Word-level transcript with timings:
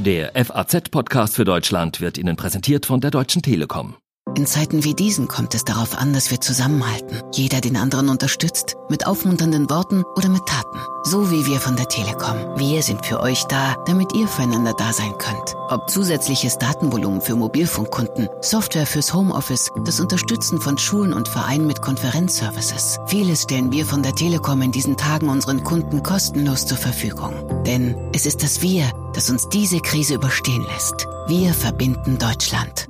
Der 0.00 0.32
FAZ-Podcast 0.32 1.36
für 1.36 1.44
Deutschland 1.44 2.00
wird 2.00 2.16
Ihnen 2.16 2.34
präsentiert 2.34 2.86
von 2.86 3.02
der 3.02 3.10
Deutschen 3.10 3.42
Telekom. 3.42 3.96
In 4.36 4.46
Zeiten 4.46 4.84
wie 4.84 4.94
diesen 4.94 5.28
kommt 5.28 5.54
es 5.54 5.64
darauf 5.64 5.98
an, 5.98 6.12
dass 6.12 6.30
wir 6.30 6.40
zusammenhalten. 6.40 7.22
Jeder 7.32 7.60
den 7.60 7.76
anderen 7.76 8.08
unterstützt, 8.08 8.76
mit 8.88 9.06
aufmunternden 9.06 9.68
Worten 9.68 10.04
oder 10.14 10.28
mit 10.28 10.46
Taten. 10.46 10.78
So 11.02 11.30
wie 11.30 11.46
wir 11.46 11.58
von 11.60 11.76
der 11.76 11.88
Telekom. 11.88 12.36
Wir 12.56 12.82
sind 12.82 13.04
für 13.04 13.20
euch 13.20 13.44
da, 13.44 13.74
damit 13.86 14.14
ihr 14.14 14.28
füreinander 14.28 14.72
da 14.74 14.92
sein 14.92 15.12
könnt. 15.18 15.56
Ob 15.68 15.90
zusätzliches 15.90 16.58
Datenvolumen 16.58 17.20
für 17.20 17.34
Mobilfunkkunden, 17.34 18.28
Software 18.40 18.86
fürs 18.86 19.12
Homeoffice, 19.12 19.70
das 19.84 19.98
Unterstützen 19.98 20.60
von 20.60 20.78
Schulen 20.78 21.12
und 21.12 21.28
Vereinen 21.28 21.66
mit 21.66 21.82
Konferenzservices. 21.82 22.98
Vieles 23.06 23.42
stellen 23.42 23.72
wir 23.72 23.84
von 23.84 24.02
der 24.02 24.14
Telekom 24.14 24.62
in 24.62 24.72
diesen 24.72 24.96
Tagen 24.96 25.28
unseren 25.28 25.64
Kunden 25.64 26.02
kostenlos 26.02 26.66
zur 26.66 26.78
Verfügung. 26.78 27.34
Denn 27.66 27.96
es 28.14 28.26
ist 28.26 28.42
das 28.42 28.62
Wir, 28.62 28.90
das 29.12 29.28
uns 29.28 29.48
diese 29.48 29.80
Krise 29.80 30.14
überstehen 30.14 30.64
lässt. 30.72 31.06
Wir 31.26 31.52
verbinden 31.52 32.18
Deutschland. 32.18 32.88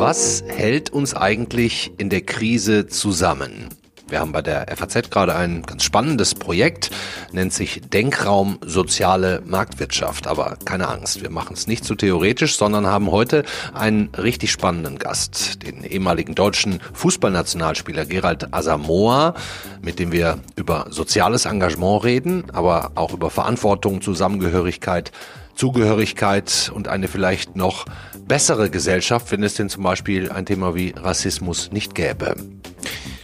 Was 0.00 0.42
hält 0.46 0.88
uns 0.88 1.14
eigentlich 1.14 1.92
in 1.98 2.08
der 2.08 2.22
Krise 2.22 2.86
zusammen? 2.86 3.68
Wir 4.08 4.20
haben 4.20 4.32
bei 4.32 4.40
der 4.40 4.74
FAZ 4.74 5.10
gerade 5.10 5.36
ein 5.36 5.60
ganz 5.60 5.84
spannendes 5.84 6.34
Projekt, 6.34 6.90
nennt 7.32 7.52
sich 7.52 7.82
Denkraum 7.82 8.58
Soziale 8.64 9.42
Marktwirtschaft. 9.44 10.26
Aber 10.26 10.56
keine 10.64 10.88
Angst, 10.88 11.20
wir 11.20 11.28
machen 11.28 11.52
es 11.52 11.66
nicht 11.66 11.84
so 11.84 11.94
theoretisch, 11.94 12.56
sondern 12.56 12.86
haben 12.86 13.10
heute 13.10 13.44
einen 13.74 14.08
richtig 14.16 14.52
spannenden 14.52 14.98
Gast, 14.98 15.62
den 15.66 15.84
ehemaligen 15.84 16.34
deutschen 16.34 16.80
Fußballnationalspieler 16.94 18.06
Gerald 18.06 18.54
Asamoah, 18.54 19.34
mit 19.82 19.98
dem 19.98 20.12
wir 20.12 20.38
über 20.56 20.86
soziales 20.88 21.44
Engagement 21.44 22.04
reden, 22.04 22.44
aber 22.54 22.92
auch 22.94 23.12
über 23.12 23.28
Verantwortung, 23.28 24.00
Zusammengehörigkeit, 24.00 25.12
Zugehörigkeit 25.60 26.72
und 26.74 26.88
eine 26.88 27.06
vielleicht 27.06 27.54
noch 27.54 27.84
bessere 28.26 28.70
Gesellschaft, 28.70 29.30
wenn 29.30 29.42
es 29.42 29.56
denn 29.56 29.68
zum 29.68 29.82
Beispiel 29.82 30.32
ein 30.32 30.46
Thema 30.46 30.74
wie 30.74 30.94
Rassismus 30.96 31.70
nicht 31.70 31.94
gäbe. 31.94 32.34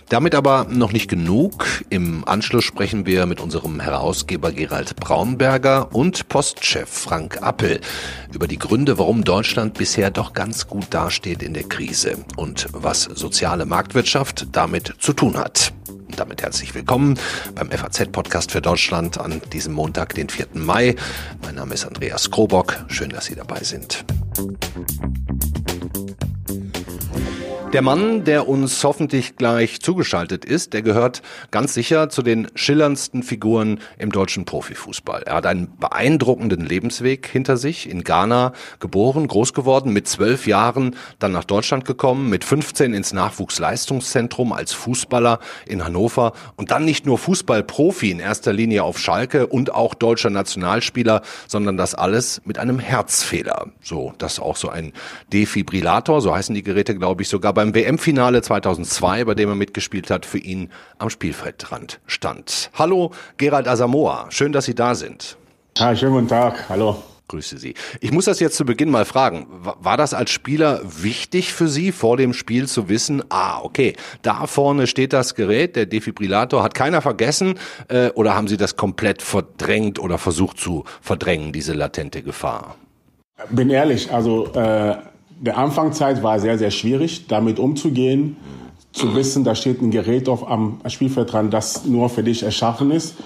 Damit 0.09 0.37
aber 0.37 0.67
noch 0.71 0.93
nicht 0.93 1.09
genug. 1.09 1.67
Im 1.91 2.27
Anschluss 2.29 2.63
sprechen 2.63 3.07
wir 3.07 3.27
mit 3.27 3.41
unserem 3.41 3.81
Herausgeber 3.81 4.53
Gerald 4.53 4.95
Braunberger 4.97 5.93
und 5.93 6.29
Postchef 6.29 6.89
Frank 6.89 7.43
Appel 7.43 7.81
über 8.33 8.47
die 8.47 8.59
Gründe, 8.59 8.99
warum 8.99 9.25
Deutschland 9.25 9.75
bisher 9.75 10.13
doch 10.13 10.33
ganz 10.33 10.69
gut 10.69 10.87
dasteht 10.91 11.43
in 11.43 11.55
der 11.55 11.65
Krise 11.65 12.25
und 12.37 12.69
was 12.71 13.03
soziale 13.03 13.67
Marktwirtschaft 13.67 14.47
damit 14.53 14.95
zu 15.01 15.13
tun 15.13 15.37
hat. 15.37 15.73
Damit 16.17 16.41
herzlich 16.41 16.73
willkommen 16.75 17.19
beim 17.57 17.71
FAZ-Podcast 17.71 18.53
für 18.53 18.63
Deutschland 18.63 19.19
an 19.19 19.43
diesem 19.53 19.75
Montag, 19.75 20.15
den 20.15 20.29
4. 20.29 20.47
Mai. 20.55 20.95
Mein 21.43 21.57
Name 21.57 21.75
ist 21.75 21.85
Andreas 21.85 22.31
Krobock. 22.31 22.85
Schön, 22.89 23.11
dass 23.11 23.25
Sie 23.25 23.35
dabei 23.35 23.65
sind. 23.65 24.05
Der 27.73 27.83
Mann, 27.83 28.23
der 28.23 28.49
uns 28.49 28.83
hoffentlich 28.85 29.37
gleich 29.37 29.81
zugeschaltet 29.81 30.45
ist, 30.45 30.73
der 30.73 30.83
gehört 30.83 31.21
ganz 31.51 31.75
sicher 31.75 32.09
zu 32.09 32.23
den 32.23 32.47
schillerndsten 32.55 33.25
Figuren 33.25 33.81
im 33.99 34.13
deutschen 34.13 34.45
Profifußball. 34.45 35.25
Er 35.25 35.35
hat 35.35 35.47
einen 35.47 35.77
beeindruckenden 35.77 36.65
Lebensweg 36.65 37.27
hinter 37.27 37.57
sich, 37.57 37.91
in 37.91 38.05
Ghana 38.05 38.53
geboren, 38.79 39.27
groß 39.27 39.53
geworden, 39.53 39.93
mit 39.93 40.07
zwölf 40.07 40.47
Jahren 40.47 40.95
dann 41.19 41.33
nach 41.33 41.43
Deutschland 41.43 41.85
gekommen, 41.85 42.31
mit 42.31 42.45
15 42.45 42.95
ins 42.95 43.13
Nachwuchsleistungszentrum 43.13 44.53
als 44.53 44.73
Fußballer 44.73 45.41
in 45.67 45.85
Hannover 45.85 46.35
und 46.55 46.71
dann 46.71 46.85
nicht 46.85 47.05
nur 47.05 47.19
Fußballprofi 47.19 48.13
in 48.13 48.21
erster 48.21 48.53
Linie 48.53 48.85
auf 48.85 48.99
Schalke 48.99 49.49
und 49.49 49.75
auch 49.75 49.95
deutscher 49.95 50.31
Nationalspieler, 50.31 51.21
sondern 51.49 51.77
das 51.77 51.97
alles 51.97 52.41
mit 52.45 52.59
einem 52.59 52.79
Herzfehler. 52.79 53.67
So, 53.83 54.15
das 54.19 54.39
auch 54.39 54.57
so 54.57 54.69
ein 54.69 54.93
Defibrillator, 55.33 56.21
so 56.21 56.35
heißen 56.35 56.55
die 56.55 56.63
Geräte, 56.63 56.95
glaube 56.95 57.23
ich, 57.23 57.29
sogar 57.29 57.56
beim 57.57 57.75
WM-Finale 57.75 58.43
2002, 58.43 59.25
bei 59.25 59.35
dem 59.35 59.49
er 59.49 59.55
mitgespielt 59.55 60.11
hat, 60.11 60.27
für 60.27 60.39
ihn 60.39 60.69
am 60.99 61.09
Spielfeldrand 61.09 62.01
stand. 62.07 62.71
Hallo, 62.75 63.13
Gerald 63.39 63.67
Asamoah. 63.67 64.27
Schön, 64.29 64.53
dass 64.53 64.67
Sie 64.67 64.75
da 64.75 64.95
sind. 64.95 65.39
Ja, 65.79 65.97
schönen 65.97 66.13
guten 66.13 66.29
Tag. 66.29 66.69
Hallo. 66.69 67.03
Grüße 67.29 67.59
Sie. 67.59 67.75
Ich 68.01 68.13
muss 68.13 68.27
das 68.27 68.39
jetzt 68.39 68.57
zu 68.57 68.65
Beginn 68.65 68.91
mal 68.91 69.07
fragen. 69.07 69.47
War 69.51 69.97
das 69.97 70.15
als 70.15 70.31
Spieler 70.31 70.81
wichtig 70.85 71.53
für 71.53 71.67
Sie, 71.67 71.91
vor 71.91 72.17
dem 72.19 72.35
Spiel 72.35 72.69
zu 72.69 72.89
wissen, 72.89 73.25
ah, 73.31 73.61
okay, 73.63 73.97
da 74.23 74.47
vorne 74.47 74.87
steht 74.87 75.13
das 75.13 75.35
Gerät, 75.35 75.75
der 75.77 75.87
Defibrillator, 75.87 76.63
hat 76.63 76.75
keiner 76.75 77.01
vergessen, 77.01 77.59
äh, 77.89 78.11
oder 78.11 78.37
haben 78.37 78.47
Sie 78.49 78.59
das 78.59 78.77
komplett 78.77 79.23
verdrängt 79.23 79.99
oder 79.99 80.19
versucht 80.19 80.59
zu 80.59 80.85
verdrängen, 81.01 81.53
diese 81.53 81.73
latente 81.73 82.23
Gefahr? 82.23 82.77
Bin 83.51 83.71
ehrlich, 83.71 84.13
also 84.13 84.53
äh, 84.55 84.97
der 85.41 85.59
Anfangszeit 85.59 86.23
war 86.23 86.41
sehr, 86.41 86.59
sehr 86.59 86.71
schwierig, 86.71 87.27
damit 87.29 87.59
umzugehen, 87.59 88.37
zu 88.93 89.15
wissen, 89.15 89.45
da 89.45 89.55
steht 89.55 89.83
ein 89.83 89.91
Gerät 89.91 90.29
auf 90.29 90.49
am 90.49 90.81
Spielfeld 90.87 91.33
dran, 91.33 91.51
das 91.51 91.85
nur 91.85 92.09
für 92.09 92.23
dich 92.23 92.43
erschaffen 92.43 92.91
ist. 92.91 93.17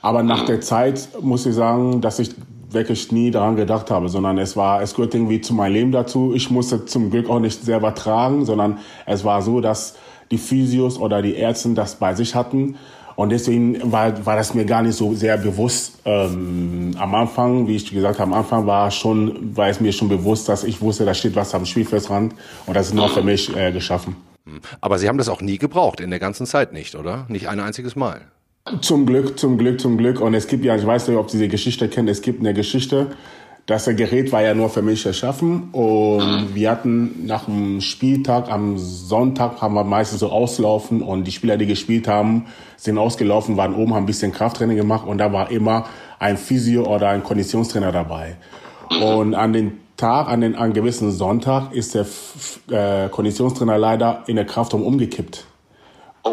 Aber 0.00 0.22
nach 0.22 0.46
der 0.46 0.60
Zeit 0.60 1.08
muss 1.20 1.46
ich 1.46 1.54
sagen, 1.54 2.00
dass 2.00 2.20
ich 2.20 2.30
wirklich 2.70 3.10
nie 3.10 3.30
daran 3.32 3.56
gedacht 3.56 3.90
habe, 3.90 4.08
sondern 4.08 4.38
es 4.38 4.56
war, 4.56 4.82
es 4.82 4.94
gehört 4.94 5.14
irgendwie 5.14 5.40
zu 5.40 5.54
meinem 5.54 5.72
Leben 5.72 5.92
dazu. 5.92 6.32
Ich 6.34 6.50
musste 6.50 6.84
zum 6.84 7.10
Glück 7.10 7.28
auch 7.28 7.40
nicht 7.40 7.64
selber 7.64 7.94
tragen, 7.94 8.44
sondern 8.44 8.78
es 9.04 9.24
war 9.24 9.42
so, 9.42 9.60
dass 9.60 9.96
die 10.30 10.38
Physios 10.38 10.98
oder 10.98 11.22
die 11.22 11.34
Ärzte 11.34 11.70
das 11.70 11.96
bei 11.96 12.14
sich 12.14 12.34
hatten 12.34 12.76
und 13.16 13.30
deswegen 13.30 13.90
war, 13.90 14.24
war 14.26 14.36
das 14.36 14.54
mir 14.54 14.66
gar 14.66 14.82
nicht 14.82 14.94
so 14.94 15.14
sehr 15.14 15.38
bewusst. 15.38 15.98
Ähm, 16.04 16.94
am 16.98 17.14
Anfang, 17.14 17.66
wie 17.66 17.76
ich 17.76 17.90
gesagt 17.90 18.20
habe, 18.20 18.30
am 18.30 18.38
Anfang 18.38 18.66
war, 18.66 18.90
schon, 18.90 19.56
war 19.56 19.68
es 19.68 19.80
mir 19.80 19.92
schon 19.92 20.08
bewusst, 20.08 20.48
dass 20.48 20.64
ich 20.64 20.80
wusste, 20.82 21.06
da 21.06 21.14
steht 21.14 21.34
was 21.34 21.54
am 21.54 21.64
Spielfeldrand 21.64 22.34
und 22.66 22.76
das 22.76 22.88
ist 22.88 22.94
nur 22.94 23.08
für 23.08 23.22
mich 23.22 23.54
äh, 23.56 23.72
geschaffen. 23.72 24.16
Hm. 24.44 24.60
Aber 24.80 24.98
Sie 24.98 25.08
haben 25.08 25.18
das 25.18 25.30
auch 25.30 25.40
nie 25.40 25.56
gebraucht, 25.56 26.00
in 26.00 26.10
der 26.10 26.20
ganzen 26.20 26.46
Zeit 26.46 26.72
nicht, 26.72 26.94
oder? 26.94 27.24
Nicht 27.28 27.48
ein 27.48 27.58
einziges 27.58 27.96
Mal. 27.96 28.20
Zum 28.80 29.06
Glück, 29.06 29.38
zum 29.38 29.58
Glück, 29.58 29.80
zum 29.80 29.96
Glück. 29.96 30.20
Und 30.20 30.34
es 30.34 30.46
gibt 30.46 30.64
ja, 30.64 30.76
ich 30.76 30.86
weiß 30.86 31.08
nicht, 31.08 31.16
ob 31.16 31.30
Sie 31.30 31.38
die 31.38 31.48
Geschichte 31.48 31.88
kennen, 31.88 32.08
es 32.08 32.20
gibt 32.20 32.40
eine 32.40 32.52
Geschichte, 32.52 33.12
das 33.66 33.86
Gerät 33.86 34.30
war 34.30 34.42
ja 34.42 34.54
nur 34.54 34.70
für 34.70 34.82
mich 34.82 35.04
erschaffen 35.04 35.70
und 35.72 36.54
wir 36.54 36.70
hatten 36.70 37.26
nach 37.26 37.46
dem 37.46 37.80
Spieltag 37.80 38.48
am 38.48 38.78
Sonntag 38.78 39.60
haben 39.60 39.74
wir 39.74 39.82
meistens 39.82 40.20
so 40.20 40.30
auslaufen 40.30 41.02
und 41.02 41.24
die 41.24 41.32
Spieler, 41.32 41.56
die 41.56 41.66
gespielt 41.66 42.06
haben, 42.06 42.46
sind 42.76 42.96
ausgelaufen, 42.96 43.56
waren 43.56 43.74
oben, 43.74 43.94
haben 43.94 44.04
ein 44.04 44.06
bisschen 44.06 44.30
Krafttraining 44.30 44.76
gemacht 44.76 45.04
und 45.04 45.18
da 45.18 45.32
war 45.32 45.50
immer 45.50 45.86
ein 46.20 46.36
Physio 46.36 46.84
oder 46.84 47.08
ein 47.08 47.24
Konditionstrainer 47.24 47.90
dabei. 47.90 48.36
Und 49.02 49.34
an 49.34 49.52
den 49.52 49.72
Tag, 49.96 50.28
an 50.28 50.42
den 50.42 50.54
an 50.54 50.72
gewissen 50.72 51.10
Sonntag 51.10 51.72
ist 51.72 51.96
der 51.96 52.06
äh, 52.70 53.08
Konditionstrainer 53.08 53.78
leider 53.78 54.22
in 54.28 54.36
der 54.36 54.44
Kraftraum 54.44 54.82
umgekippt. 54.82 55.44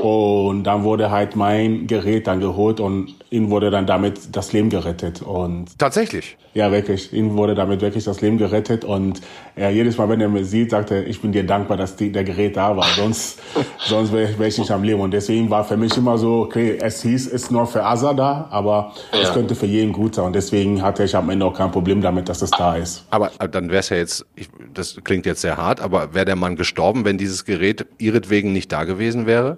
Und 0.01 0.63
dann 0.63 0.83
wurde 0.83 1.11
halt 1.11 1.35
mein 1.35 1.87
Gerät 1.87 2.27
dann 2.27 2.39
geholt 2.39 2.79
und 2.79 3.15
ihm 3.29 3.49
wurde 3.49 3.69
dann 3.69 3.85
damit 3.85 4.35
das 4.35 4.51
Leben 4.53 4.69
gerettet. 4.69 5.21
Und 5.21 5.77
Tatsächlich? 5.77 6.37
Ja, 6.53 6.71
wirklich. 6.71 7.13
Ihm 7.13 7.35
wurde 7.35 7.55
damit 7.55 7.81
wirklich 7.81 8.03
das 8.03 8.21
Leben 8.21 8.37
gerettet. 8.37 8.85
Und 8.85 9.21
er 9.55 9.71
jedes 9.71 9.97
Mal, 9.97 10.09
wenn 10.09 10.21
er 10.21 10.29
mich 10.29 10.47
sieht, 10.47 10.71
sagt 10.71 10.91
er, 10.91 11.07
ich 11.07 11.21
bin 11.21 11.31
dir 11.31 11.45
dankbar, 11.45 11.77
dass 11.77 11.95
die, 11.95 12.11
der 12.11 12.23
Gerät 12.23 12.57
da 12.57 12.75
war. 12.75 12.85
Sonst, 12.95 13.39
sonst 13.79 14.11
wäre 14.11 14.31
ich, 14.31 14.39
wär 14.39 14.47
ich 14.47 14.57
nicht 14.57 14.71
am 14.71 14.83
Leben. 14.83 14.99
Und 15.01 15.11
deswegen 15.11 15.49
war 15.49 15.63
für 15.63 15.77
mich 15.77 15.95
immer 15.97 16.17
so, 16.17 16.41
okay, 16.41 16.77
es 16.81 17.01
hieß, 17.01 17.27
es 17.27 17.43
ist 17.43 17.51
nur 17.51 17.65
für 17.65 17.83
Asa 17.83 18.13
da, 18.13 18.47
aber 18.51 18.93
ja. 19.11 19.21
es 19.21 19.33
könnte 19.33 19.55
für 19.55 19.65
jeden 19.65 19.93
gut 19.93 20.15
sein. 20.15 20.25
Und 20.25 20.33
deswegen 20.33 20.81
hatte 20.81 21.03
ich 21.03 21.15
am 21.15 21.29
Ende 21.29 21.45
auch 21.45 21.53
kein 21.53 21.71
Problem 21.71 22.01
damit, 22.01 22.29
dass 22.29 22.41
es 22.41 22.51
da 22.51 22.75
ist. 22.75 23.05
Aber 23.09 23.29
dann 23.29 23.69
wäre 23.69 23.79
es 23.79 23.89
ja 23.89 23.97
jetzt, 23.97 24.25
ich, 24.35 24.49
das 24.73 24.97
klingt 25.03 25.25
jetzt 25.25 25.41
sehr 25.41 25.57
hart, 25.57 25.81
aber 25.81 26.13
wäre 26.13 26.25
der 26.25 26.35
Mann 26.35 26.55
gestorben, 26.55 27.05
wenn 27.05 27.17
dieses 27.17 27.45
Gerät 27.45 27.85
ihretwegen 27.97 28.53
nicht 28.53 28.71
da 28.71 28.83
gewesen 28.83 29.25
wäre? 29.25 29.57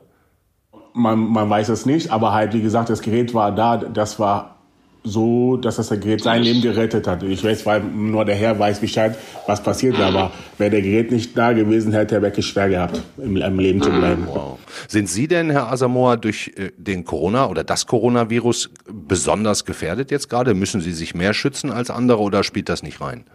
Man, 0.96 1.20
man 1.32 1.50
weiß 1.50 1.70
es 1.70 1.86
nicht, 1.86 2.12
aber 2.12 2.34
halt, 2.34 2.54
wie 2.54 2.62
gesagt, 2.62 2.90
das 2.90 3.02
Gerät 3.02 3.34
war 3.34 3.54
da, 3.54 3.78
das 3.78 4.20
war 4.20 4.56
so, 5.04 5.58
dass 5.58 5.76
das 5.76 5.90
Gerät 5.90 6.24
sein 6.24 6.42
Leben 6.42 6.62
gerettet 6.62 7.08
hat. 7.08 7.22
Ich 7.22 7.44
weiß, 7.44 7.66
weil 7.68 7.82
nur 7.82 8.26
der 8.26 8.36
Herr 8.36 8.58
weiß 8.58 8.80
Bescheid, 8.80 9.16
was 9.46 9.62
passiert 9.62 9.98
wäre, 10.00 10.08
aber 10.08 10.32
wäre 10.58 10.72
der 10.72 10.82
Gerät 10.82 11.12
nicht 11.12 11.38
da 11.38 11.54
gewesen, 11.54 11.94
hätte 11.94 12.16
er 12.16 12.22
wirklich 12.24 12.48
schwer 12.48 12.70
gehabt, 12.70 13.02
im, 13.18 13.38
im 13.38 13.60
Leben 13.60 13.82
zu 13.82 13.92
bleiben. 13.92 14.26
Wow. 14.28 14.58
Sind 14.88 15.08
Sie 15.08 15.28
denn, 15.28 15.52
Herr 15.52 15.72
Asamoah, 15.72 16.18
durch 16.18 16.54
äh, 16.56 16.72
den 16.78 17.06
Corona 17.06 17.48
oder 17.48 17.64
das 17.64 17.86
Coronavirus 17.86 18.72
besonders 18.92 19.64
gefährdet 19.64 20.10
jetzt 20.10 20.30
gerade? 20.30 20.56
Müssen 20.56 20.82
Sie 20.82 20.94
sich 20.94 21.14
mehr 21.14 21.36
schützen 21.36 21.72
als 21.72 21.92
andere 21.92 22.20
oder 22.20 22.44
spielt 22.44 22.70
das 22.70 22.82
nicht 22.82 23.00
rein? 23.00 23.26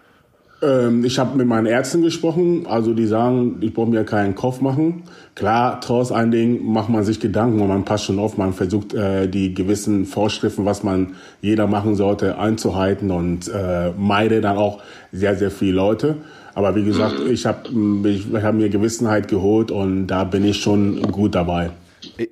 Ähm, 0.63 1.05
ich 1.05 1.19
habe 1.19 1.37
mit 1.37 1.47
meinen 1.47 1.67
Ärzten 1.67 2.03
gesprochen, 2.03 2.67
also 2.67 2.93
die 2.93 3.07
sagen, 3.07 3.59
ich 3.61 3.73
brauche 3.73 3.89
mir 3.89 4.05
keinen 4.05 4.35
Kopf 4.35 4.61
machen. 4.61 5.05
Klar, 5.35 5.81
trotz 5.81 6.13
allen 6.13 6.31
Dingen 6.31 6.65
macht 6.73 6.89
man 6.89 7.05
sich 7.05 7.21
Gedanken 7.21 7.61
und 7.61 7.69
man 7.69 7.85
passt 7.85 8.05
schon 8.05 8.19
auf, 8.19 8.37
man 8.37 8.53
versucht 8.53 8.93
äh, 8.93 9.27
die 9.29 9.55
gewissen 9.55 10.05
Vorschriften, 10.05 10.67
was 10.67 10.83
man 10.83 11.15
jeder 11.41 11.67
machen 11.67 11.95
sollte, 11.95 12.39
einzuhalten 12.39 13.11
und 13.11 13.49
äh, 13.49 13.93
meide 13.97 14.41
dann 14.41 14.59
auch 14.59 14.83
sehr, 15.13 15.37
sehr 15.37 15.51
viele 15.51 15.73
Leute. 15.73 16.17
Aber 16.55 16.75
wie 16.77 16.85
gesagt, 16.85 17.21
ich 17.31 17.47
habe 17.47 17.69
ich 18.09 18.27
hab 18.35 18.55
mir 18.55 18.69
Gewissenheit 18.69 19.29
geholt 19.29 19.71
und 19.71 20.09
da 20.09 20.25
bin 20.25 20.45
ich 20.45 20.61
schon 20.61 21.01
gut 21.11 21.35
dabei. 21.35 21.71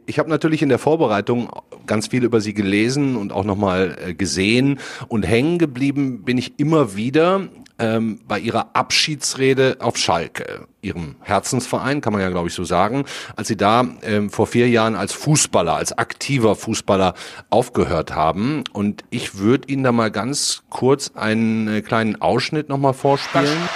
Ich 0.07 0.19
habe 0.19 0.29
natürlich 0.29 0.63
in 0.63 0.69
der 0.69 0.79
Vorbereitung 0.79 1.49
ganz 1.87 2.09
viel 2.09 2.25
über 2.25 2.41
Sie 2.41 2.53
gelesen 2.53 3.17
und 3.17 3.33
auch 3.33 3.45
nochmal 3.45 3.97
äh, 4.05 4.15
gesehen 4.15 4.79
und 5.09 5.27
hängen 5.27 5.59
geblieben 5.59 6.25
bin 6.25 6.37
ich 6.37 6.59
immer 6.59 6.97
wieder 6.97 7.49
ähm, 7.79 8.21
bei 8.27 8.39
Ihrer 8.39 8.71
Abschiedsrede 8.73 9.77
auf 9.81 9.97
Schalke, 9.97 10.67
Ihrem 10.83 11.17
Herzensverein, 11.23 12.01
kann 12.01 12.13
man 12.13 12.23
ja 12.23 12.31
glaube 12.31 12.49
ich 12.49 12.55
so 12.55 12.65
sagen, 12.65 13.05
als 13.37 13.49
Sie 13.49 13.57
da 13.57 13.85
ähm, 14.03 14.31
vor 14.31 14.47
vier 14.47 14.69
Jahren 14.69 14.97
als 14.97 15.13
Fußballer, 15.13 15.75
als 15.75 15.97
aktiver 15.97 16.57
Fußballer 16.57 17.15
aufgehört 17.51 18.15
haben. 18.15 18.65
Und 18.73 19.05
ich 19.11 19.39
würde 19.39 19.69
Ihnen 19.69 19.85
da 19.85 19.93
mal 19.93 20.11
ganz 20.11 20.63
kurz 20.71 21.13
einen 21.15 21.69
äh, 21.69 21.83
kleinen 21.83 22.21
Ausschnitt 22.21 22.69
nochmal 22.69 22.95
vorspielen. 22.95 23.69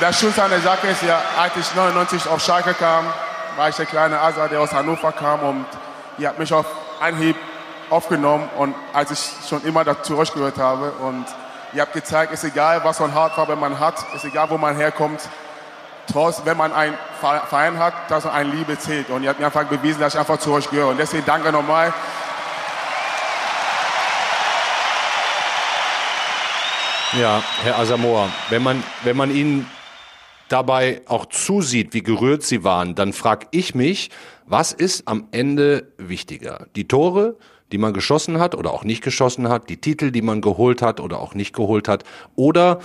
Das, 0.00 0.20
Schönste 0.20 0.42
an 0.42 0.50
der 0.50 0.60
Sache 0.60 0.88
ist 0.88 1.02
ja, 1.02 1.20
als 1.38 1.52
ich 1.56 1.74
99 1.74 2.26
auf 2.28 2.42
Schalke 2.42 2.74
kam, 2.74 3.04
war 3.56 3.68
ich 3.68 3.76
der 3.76 3.86
kleine 3.86 4.18
Asa, 4.18 4.48
der 4.48 4.60
aus 4.60 4.72
Hannover 4.72 5.12
kam 5.12 5.40
und 5.40 5.66
ihr 6.18 6.28
habt 6.28 6.38
mich 6.38 6.52
auf 6.52 6.66
Anhieb 7.00 7.36
aufgenommen 7.90 8.48
und 8.56 8.74
als 8.92 9.10
ich 9.10 9.48
schon 9.48 9.62
immer 9.64 9.84
dazu 9.84 10.16
gehört 10.16 10.58
habe 10.58 10.92
und 10.92 11.26
ihr 11.72 11.82
habt 11.82 11.92
gezeigt, 11.92 12.32
ist 12.32 12.44
egal, 12.44 12.82
was 12.84 13.00
man 13.00 13.14
Hautfarbe 13.14 13.56
man 13.56 13.78
hat, 13.78 14.04
ist 14.14 14.24
egal, 14.24 14.50
wo 14.50 14.58
man 14.58 14.76
herkommt, 14.76 15.20
trotz, 16.10 16.42
wenn 16.44 16.56
man 16.56 16.72
einen 16.72 16.94
Verein 17.20 17.78
hat, 17.78 17.94
dass 18.08 18.24
man 18.24 18.34
eine 18.34 18.50
Liebe 18.50 18.78
zählt 18.78 19.10
und 19.10 19.22
ihr 19.22 19.28
habt 19.28 19.40
mir 19.40 19.46
einfach 19.46 19.64
bewiesen, 19.64 20.00
dass 20.00 20.14
ich 20.14 20.20
einfach 20.20 20.38
zu 20.38 20.52
euch 20.52 20.68
gehöre 20.70 20.88
und 20.88 20.98
deswegen 20.98 21.24
danke 21.24 21.52
nochmal. 21.52 21.92
Ja, 27.12 27.42
Herr 27.62 27.78
Asamoah, 27.78 28.28
wenn 28.50 28.62
man, 28.62 28.84
wenn 29.02 29.16
man 29.16 29.34
Ihnen 29.34 29.68
dabei 30.48 31.02
auch 31.06 31.26
zusieht, 31.26 31.92
wie 31.92 32.02
gerührt 32.02 32.42
sie 32.42 32.62
waren, 32.62 32.94
dann 32.94 33.12
frage 33.12 33.46
ich 33.50 33.74
mich, 33.74 34.10
was 34.46 34.72
ist 34.72 35.08
am 35.08 35.28
Ende 35.32 35.92
wichtiger? 35.96 36.66
Die 36.76 36.86
Tore, 36.86 37.36
die 37.72 37.78
man 37.78 37.92
geschossen 37.92 38.38
hat 38.38 38.54
oder 38.54 38.72
auch 38.72 38.84
nicht 38.84 39.02
geschossen 39.02 39.48
hat, 39.48 39.68
die 39.68 39.80
Titel, 39.80 40.10
die 40.10 40.22
man 40.22 40.40
geholt 40.40 40.82
hat 40.82 41.00
oder 41.00 41.20
auch 41.20 41.34
nicht 41.34 41.54
geholt 41.54 41.88
hat, 41.88 42.04
oder 42.36 42.80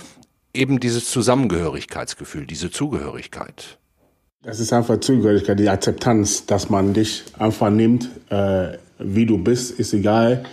eben 0.54 0.80
dieses 0.80 1.10
Zusammengehörigkeitsgefühl, 1.10 2.46
diese 2.46 2.70
Zugehörigkeit? 2.70 3.78
Das 4.42 4.60
ist 4.60 4.72
einfach 4.72 5.00
Zugehörigkeit, 5.00 5.58
die 5.58 5.68
Akzeptanz, 5.68 6.46
dass 6.46 6.70
man 6.70 6.94
dich 6.94 7.24
einfach 7.38 7.70
nimmt, 7.70 8.10
äh, 8.30 8.78
wie 8.98 9.26
du 9.26 9.38
bist, 9.38 9.78
ist 9.78 9.92
egal, 9.92 10.44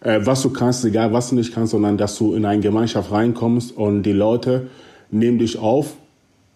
äh, 0.00 0.20
was 0.22 0.42
du 0.42 0.50
kannst, 0.50 0.84
egal 0.84 1.12
was 1.12 1.30
du 1.30 1.36
nicht 1.36 1.54
kannst, 1.54 1.70
sondern 1.70 1.96
dass 1.96 2.16
du 2.16 2.34
in 2.34 2.44
eine 2.44 2.60
Gemeinschaft 2.60 3.10
reinkommst 3.12 3.76
und 3.76 4.02
die 4.02 4.12
Leute 4.12 4.68
nehmen 5.10 5.38
dich 5.38 5.58
auf 5.58 5.94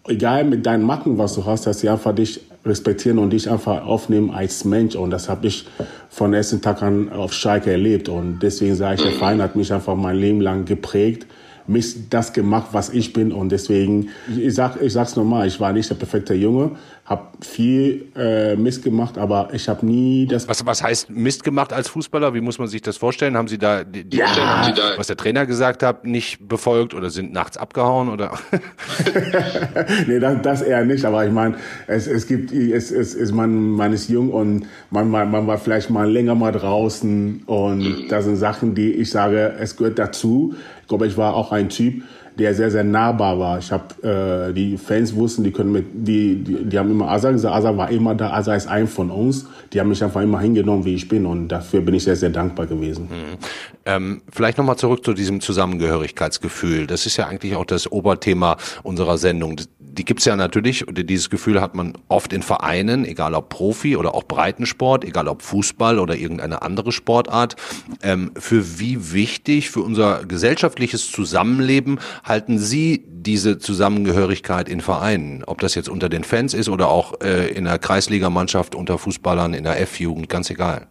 egal 0.06 0.44
mit 0.44 0.66
deinen 0.66 0.84
Macken, 0.84 1.18
was 1.18 1.34
du 1.34 1.44
hast, 1.44 1.66
dass 1.66 1.80
sie 1.80 1.88
einfach 1.88 2.14
dich 2.14 2.40
respektieren 2.64 3.18
und 3.18 3.30
dich 3.30 3.50
einfach 3.50 3.84
aufnehmen 3.84 4.30
als 4.30 4.64
Mensch. 4.64 4.94
Und 4.94 5.10
das 5.10 5.28
habe 5.28 5.46
ich 5.46 5.66
von 6.08 6.34
ersten 6.34 6.60
Tag 6.60 6.82
an 6.82 7.10
auf 7.10 7.32
Schalke 7.32 7.70
erlebt. 7.70 8.08
Und 8.08 8.40
deswegen 8.40 8.74
sage 8.74 8.96
ich, 8.96 9.02
der 9.02 9.12
Verein 9.12 9.40
hat 9.42 9.56
mich 9.56 9.72
einfach 9.72 9.96
mein 9.96 10.16
Leben 10.16 10.40
lang 10.40 10.64
geprägt 10.64 11.26
mich 11.70 12.08
das 12.10 12.32
gemacht, 12.32 12.68
was 12.72 12.90
ich 12.90 13.12
bin. 13.12 13.32
Und 13.32 13.50
deswegen, 13.50 14.08
ich, 14.36 14.54
sag, 14.54 14.80
ich 14.82 14.92
sag's 14.92 15.16
nochmal, 15.16 15.46
ich 15.46 15.60
war 15.60 15.72
nicht 15.72 15.88
der 15.88 15.94
perfekte 15.94 16.34
Junge, 16.34 16.72
habe 17.10 17.26
viel 17.40 18.06
äh, 18.14 18.54
Mist 18.54 18.84
gemacht, 18.84 19.18
aber 19.18 19.48
ich 19.52 19.68
habe 19.68 19.84
nie 19.84 20.28
das. 20.28 20.46
Was, 20.46 20.64
was 20.64 20.80
heißt 20.80 21.10
Mist 21.10 21.42
gemacht 21.42 21.72
als 21.72 21.88
Fußballer? 21.88 22.34
Wie 22.34 22.40
muss 22.40 22.60
man 22.60 22.68
sich 22.68 22.82
das 22.82 22.96
vorstellen? 22.96 23.36
Haben 23.36 23.48
Sie 23.48 23.58
da, 23.58 23.82
die, 23.82 24.04
die 24.04 24.18
ja. 24.18 24.28
haben 24.28 24.72
Sie 24.72 24.80
da 24.80 24.96
was 24.96 25.08
der 25.08 25.16
Trainer 25.16 25.44
gesagt 25.44 25.82
hat, 25.82 26.04
nicht 26.04 26.46
befolgt 26.46 26.94
oder 26.94 27.10
sind 27.10 27.32
nachts 27.32 27.56
abgehauen 27.56 28.10
oder? 28.10 28.38
nee, 30.06 30.20
das, 30.20 30.40
das 30.42 30.62
eher 30.62 30.84
nicht. 30.84 31.04
Aber 31.04 31.26
ich 31.26 31.32
meine, 31.32 31.56
es, 31.88 32.06
es 32.06 32.28
gibt, 32.28 32.52
es, 32.52 32.92
es, 32.92 33.16
es 33.16 33.32
man, 33.32 33.70
man 33.70 33.92
ist 33.92 34.08
jung 34.08 34.30
und 34.30 34.66
man, 34.90 35.10
man, 35.10 35.32
man 35.32 35.48
war 35.48 35.58
vielleicht 35.58 35.90
mal 35.90 36.08
länger 36.08 36.36
mal 36.36 36.52
draußen 36.52 37.42
und 37.46 37.78
mhm. 37.78 38.08
das 38.08 38.26
sind 38.26 38.36
Sachen, 38.36 38.76
die 38.76 38.92
ich 38.92 39.10
sage, 39.10 39.56
es 39.58 39.76
gehört 39.76 39.98
dazu. 39.98 40.54
Ich 40.82 40.86
glaube, 40.86 41.08
ich 41.08 41.16
war 41.16 41.34
auch 41.34 41.50
ein 41.50 41.70
Typ, 41.70 42.04
der 42.38 42.54
sehr, 42.54 42.70
sehr 42.70 42.84
nahbar 42.84 43.38
war. 43.38 43.58
Ich 43.58 43.70
habe 43.72 44.48
äh, 44.50 44.52
die 44.52 44.78
Fans 44.78 45.14
wussten, 45.14 45.44
die 45.44 45.50
können 45.50 45.72
mit, 45.72 45.86
die, 45.92 46.36
die, 46.36 46.64
die 46.64 46.78
haben 46.78 46.90
immer 46.90 47.10
Asa 47.10 47.30
gesagt, 47.30 47.54
Asa 47.54 47.76
war 47.76 47.90
immer 47.90 48.14
da, 48.14 48.30
Asa 48.30 48.54
ist 48.54 48.66
ein 48.66 48.86
von 48.86 49.10
uns. 49.10 49.46
Die 49.72 49.80
haben 49.80 49.88
mich 49.88 50.02
einfach 50.02 50.22
immer 50.22 50.40
hingenommen, 50.40 50.84
wie 50.84 50.94
ich 50.94 51.08
bin 51.08 51.26
und 51.26 51.48
dafür 51.48 51.80
bin 51.80 51.94
ich 51.94 52.04
sehr, 52.04 52.16
sehr 52.16 52.30
dankbar 52.30 52.66
gewesen. 52.66 53.04
Mhm. 53.04 53.38
Ähm, 53.84 54.22
vielleicht 54.30 54.58
nochmal 54.58 54.76
zurück 54.76 55.04
zu 55.04 55.14
diesem 55.14 55.40
Zusammengehörigkeitsgefühl. 55.40 56.86
Das 56.86 57.06
ist 57.06 57.16
ja 57.16 57.26
eigentlich 57.26 57.56
auch 57.56 57.64
das 57.64 57.90
Oberthema 57.90 58.56
unserer 58.82 59.18
Sendung 59.18 59.56
die 59.92 60.04
gibt's 60.04 60.24
ja 60.24 60.36
natürlich, 60.36 60.86
und 60.86 60.96
dieses 61.08 61.30
Gefühl 61.30 61.60
hat 61.60 61.74
man 61.74 61.94
oft 62.08 62.32
in 62.32 62.42
Vereinen, 62.42 63.04
egal 63.04 63.34
ob 63.34 63.48
Profi 63.48 63.96
oder 63.96 64.14
auch 64.14 64.24
Breitensport, 64.24 65.04
egal 65.04 65.28
ob 65.28 65.42
Fußball 65.42 65.98
oder 65.98 66.16
irgendeine 66.16 66.62
andere 66.62 66.92
Sportart. 66.92 67.56
Ähm, 68.02 68.32
für 68.38 68.78
wie 68.78 69.12
wichtig 69.12 69.70
für 69.70 69.80
unser 69.80 70.24
gesellschaftliches 70.24 71.10
Zusammenleben 71.10 71.98
halten 72.24 72.58
Sie 72.58 73.04
diese 73.08 73.58
Zusammengehörigkeit 73.58 74.68
in 74.68 74.80
Vereinen? 74.80 75.44
Ob 75.44 75.60
das 75.60 75.74
jetzt 75.74 75.88
unter 75.88 76.08
den 76.08 76.24
Fans 76.24 76.54
ist 76.54 76.68
oder 76.68 76.88
auch 76.88 77.20
äh, 77.20 77.48
in 77.50 77.64
der 77.64 77.78
Kreisligamannschaft 77.78 78.74
unter 78.74 78.98
Fußballern, 78.98 79.54
in 79.54 79.64
der 79.64 79.80
F-Jugend, 79.80 80.28
ganz 80.28 80.50
egal. 80.50 80.86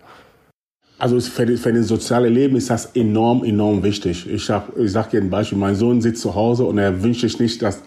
Also 1.00 1.18
für, 1.22 1.48
für 1.58 1.72
das 1.72 1.88
soziale 1.88 2.28
Leben 2.28 2.58
ist 2.58 2.70
das 2.70 2.88
enorm, 2.88 3.46
enorm 3.46 3.82
wichtig. 3.84 4.30
Ich, 4.30 4.50
hab, 4.50 4.78
ich 4.78 4.92
sage 4.92 5.12
dir 5.12 5.22
ein 5.22 5.30
Beispiel, 5.30 5.58
mein 5.58 5.76
Sohn 5.76 6.02
sitzt 6.02 6.22
zu 6.22 6.36
Hause 6.36 6.66
und 6.66 6.78
er 6.78 7.02
wünscht 7.02 7.22
sich 7.22 7.40
nicht, 7.40 7.62
dass 7.62 7.82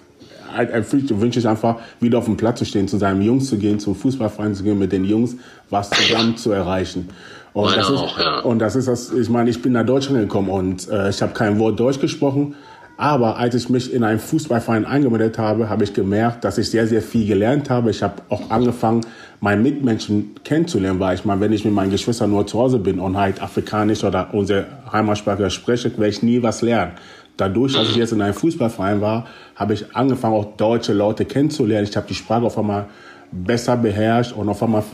er 0.53 0.93
wünscht 0.93 1.35
sich 1.35 1.49
einfach, 1.49 1.77
wieder 2.01 2.19
auf 2.19 2.27
dem 2.27 2.37
Platz 2.37 2.59
zu 2.59 2.65
stehen, 2.65 2.89
zu 2.89 2.99
seinen 2.99 3.23
Jungs 3.23 3.49
zu 3.49 3.59
gehen, 3.59 3.79
zum 3.79 3.95
Fußballverein 3.95 4.55
zu 4.55 4.63
gehen, 4.63 4.79
mit 4.79 4.93
den 4.93 5.05
Jungs 5.05 5.37
was 5.71 5.91
zusammen 5.91 6.37
zu 6.37 6.53
erreichen. 6.53 7.09
Und 7.53 7.77
das, 7.77 7.91
ist, 7.91 7.97
auch, 7.97 8.19
ja. 8.19 8.41
und 8.41 8.61
das 8.61 8.77
ist 8.77 8.89
das, 8.89 9.13
ich 9.13 9.29
meine, 9.29 9.51
ich 9.51 9.61
bin 9.61 9.73
nach 9.73 9.85
Deutschland 9.85 10.21
gekommen 10.21 10.49
und 10.49 10.89
äh, 10.89 11.11
ich 11.11 11.21
habe 11.21 11.35
kein 11.35 11.59
Wort 11.59 11.79
Deutsch 11.79 12.01
gesprochen. 12.01 12.55
Aber 13.03 13.37
als 13.37 13.57
ich 13.57 13.69
mich 13.69 13.93
in 13.93 14.05
einen 14.05 14.21
Fußballverein 14.21 14.85
eingemeldet 14.85 15.37
habe, 15.37 15.69
habe 15.69 15.83
ich 15.83 15.93
gemerkt, 15.93 16.45
dass 16.45 16.57
ich 16.57 16.71
sehr, 16.71 16.87
sehr 16.87 17.03
viel 17.03 17.27
gelernt 17.27 17.69
habe. 17.69 17.91
Ich 17.91 18.01
habe 18.01 18.23
auch 18.29 18.49
angefangen, 18.49 19.01
meine 19.41 19.61
Mitmenschen 19.61 20.37
kennenzulernen, 20.45 21.01
weil 21.01 21.17
ich 21.17 21.25
meine, 21.25 21.41
wenn 21.41 21.53
ich 21.53 21.65
mit 21.65 21.75
meinen 21.75 21.91
Geschwistern 21.91 22.31
nur 22.31 22.47
zu 22.47 22.61
Hause 22.61 22.79
bin 22.79 23.01
und 23.01 23.17
halt 23.17 23.43
Afrikanisch 23.43 24.05
oder 24.05 24.33
unsere 24.33 24.67
Heimatsprache 24.93 25.51
spreche, 25.51 25.91
werde 25.99 26.11
ich 26.11 26.23
nie 26.23 26.41
was 26.45 26.63
lernen 26.63 26.93
dadurch, 27.37 27.73
dass 27.73 27.89
ich 27.89 27.97
jetzt 27.97 28.13
in 28.13 28.21
einem 28.21 28.35
Fußballverein 28.35 29.01
war, 29.01 29.27
habe 29.57 29.75
ich 29.75 29.97
angefangen, 29.97 30.35
auch 30.35 30.57
deutsche 30.57 30.93
Leute 30.93 31.25
kennenzulernen. 31.25 31.89
Ich 31.89 31.97
habe 31.97 32.07
die 32.07 32.15
Sprache 32.15 32.45
auf 32.45 32.59
einmal 32.59 32.87
besser 33.33 33.77
beherrscht 33.77 34.33
und 34.33 34.49
auf 34.49 34.63
einmal 34.63 34.85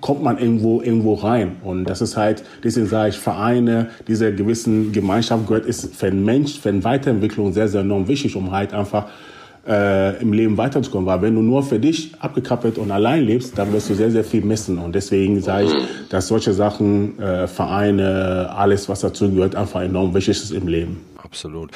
kommt 0.00 0.22
man 0.22 0.38
irgendwo 0.38 0.80
irgendwo 0.82 1.14
rein. 1.14 1.56
Und 1.64 1.84
das 1.84 2.00
ist 2.00 2.16
halt 2.16 2.44
deswegen 2.62 2.86
sage 2.86 3.10
ich 3.10 3.18
Vereine 3.18 3.88
diese 4.06 4.34
gewissen 4.34 4.92
Gemeinschaft 4.92 5.46
gehört 5.46 5.66
ist 5.66 5.96
für 5.96 6.10
den 6.10 6.24
Mensch 6.24 6.60
für 6.60 6.68
eine 6.68 6.84
Weiterentwicklung 6.84 7.52
sehr 7.52 7.68
sehr 7.68 7.80
enorm 7.80 8.06
wichtig 8.06 8.36
um 8.36 8.52
halt 8.52 8.74
einfach 8.74 9.06
äh, 9.66 10.20
im 10.20 10.32
Leben 10.32 10.56
weiterzukommen. 10.56 11.06
Weil 11.06 11.22
wenn 11.22 11.34
du 11.34 11.42
nur 11.42 11.62
für 11.62 11.78
dich 11.78 12.12
abgekappelt 12.20 12.78
und 12.78 12.90
allein 12.90 13.24
lebst, 13.24 13.58
dann 13.58 13.72
wirst 13.72 13.90
du 13.90 13.94
sehr, 13.94 14.10
sehr 14.10 14.24
viel 14.24 14.44
missen. 14.44 14.78
Und 14.78 14.94
deswegen 14.94 15.40
sage 15.40 15.66
ich, 15.66 16.08
dass 16.08 16.28
solche 16.28 16.52
Sachen, 16.52 17.18
äh, 17.18 17.46
Vereine, 17.46 18.50
alles, 18.54 18.88
was 18.88 19.00
dazu 19.00 19.30
gehört, 19.30 19.54
einfach 19.54 19.82
enorm 19.82 20.14
wichtig 20.14 20.36
ist 20.36 20.50
im 20.52 20.68
Leben. 20.68 21.00
Absolut. 21.16 21.72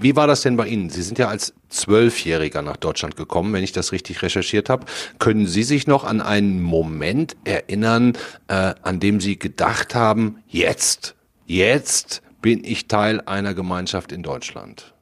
Wie 0.00 0.16
war 0.16 0.26
das 0.26 0.42
denn 0.42 0.56
bei 0.56 0.66
Ihnen? 0.66 0.90
Sie 0.90 1.02
sind 1.02 1.18
ja 1.18 1.28
als 1.28 1.54
Zwölfjähriger 1.68 2.60
nach 2.60 2.76
Deutschland 2.76 3.16
gekommen, 3.16 3.52
wenn 3.52 3.62
ich 3.62 3.72
das 3.72 3.92
richtig 3.92 4.22
recherchiert 4.22 4.68
habe. 4.68 4.86
Können 5.18 5.46
Sie 5.46 5.62
sich 5.62 5.86
noch 5.86 6.04
an 6.04 6.20
einen 6.20 6.60
Moment 6.60 7.36
erinnern, 7.44 8.14
äh, 8.48 8.74
an 8.82 8.98
dem 8.98 9.20
Sie 9.20 9.38
gedacht 9.38 9.94
haben, 9.94 10.38
jetzt, 10.48 11.14
jetzt 11.46 12.22
bin 12.42 12.64
ich 12.64 12.88
Teil 12.88 13.20
einer 13.24 13.54
Gemeinschaft 13.54 14.10
in 14.10 14.22
Deutschland? 14.22 14.93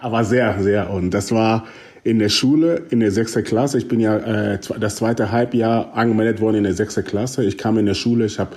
Aber 0.00 0.24
sehr, 0.24 0.62
sehr. 0.62 0.90
Und 0.90 1.10
das 1.10 1.32
war 1.32 1.64
in 2.04 2.18
der 2.18 2.28
Schule, 2.28 2.82
in 2.90 3.00
der 3.00 3.10
sechsten 3.10 3.42
Klasse. 3.42 3.78
Ich 3.78 3.88
bin 3.88 4.00
ja 4.00 4.16
äh, 4.16 4.58
das 4.78 4.96
zweite 4.96 5.32
Halbjahr 5.32 5.92
angemeldet 5.94 6.40
worden 6.40 6.56
in 6.56 6.64
der 6.64 6.74
sechsten 6.74 7.04
Klasse. 7.04 7.44
Ich 7.44 7.58
kam 7.58 7.78
in 7.78 7.86
der 7.86 7.94
Schule, 7.94 8.26
ich 8.26 8.38
habe 8.38 8.50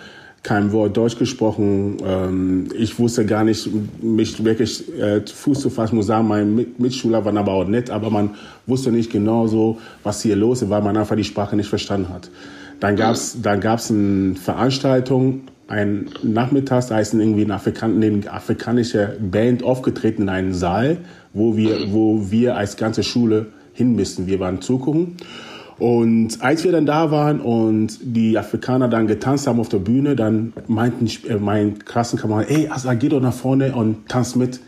kein 0.43 0.71
Wort 0.71 0.95
Deutsch 0.95 1.17
gesprochen. 1.17 1.97
Ähm, 2.05 2.67
ich 2.77 2.97
wusste 2.99 3.25
gar 3.25 3.43
nicht, 3.43 3.67
mich 4.01 4.43
wirklich 4.43 4.87
äh, 4.97 5.21
Fuß 5.25 5.61
zu 5.61 5.69
fassen. 5.69 5.95
muss 5.95 6.07
sagen, 6.07 6.27
meine 6.27 6.65
Mitschüler 6.77 7.25
waren 7.25 7.37
aber 7.37 7.53
auch 7.53 7.65
nett, 7.65 7.89
aber 7.89 8.09
man 8.09 8.35
wusste 8.65 8.91
nicht 8.91 9.11
genau 9.11 9.47
so, 9.47 9.79
was 10.03 10.21
hier 10.21 10.35
los 10.35 10.61
ist, 10.61 10.69
weil 10.69 10.81
man 10.81 10.95
einfach 10.95 11.15
die 11.15 11.23
Sprache 11.23 11.55
nicht 11.55 11.69
verstanden 11.69 12.09
hat. 12.09 12.29
Dann 12.79 12.95
gab's 12.95 13.37
dann 13.41 13.59
gab's 13.59 13.91
eine 13.91 14.35
Veranstaltung 14.35 15.41
ein 15.69 16.09
Nachmittag, 16.23 16.87
da 16.87 16.99
ist 16.99 17.13
irgendwie 17.13 17.43
eine, 17.43 17.55
Afrikan 17.55 18.01
eine 18.01 18.31
afrikanische 18.31 19.17
Band 19.19 19.63
aufgetreten 19.63 20.23
in 20.23 20.29
einem 20.29 20.53
Saal, 20.53 20.97
wo 21.33 21.55
wir, 21.55 21.91
wo 21.91 22.31
wir 22.31 22.57
als 22.57 22.75
ganze 22.75 23.03
Schule 23.03 23.47
hin 23.73 23.95
müssen. 23.95 24.27
Wir 24.27 24.39
waren 24.39 24.61
zugucken. 24.61 25.17
Und 25.77 26.41
als 26.41 26.65
wir 26.65 26.73
dann 26.73 26.85
da 26.85 27.09
waren 27.09 27.39
und 27.39 27.99
die 28.01 28.37
Afrikaner 28.37 28.89
dann 28.89 29.07
getanzt 29.07 29.47
haben 29.47 29.59
auf 29.59 29.69
der 29.69 29.77
Bühne, 29.77 30.15
dann 30.15 30.51
meinten 30.67 31.07
äh, 31.27 31.35
mein 31.37 31.79
Klassenkamerad, 31.79 32.49
ey, 32.49 32.67
Asa, 32.67 32.95
geh 32.95 33.07
doch 33.07 33.21
nach 33.21 33.33
vorne 33.33 33.73
und 33.73 34.09
tanz 34.09 34.35
mit. 34.35 34.59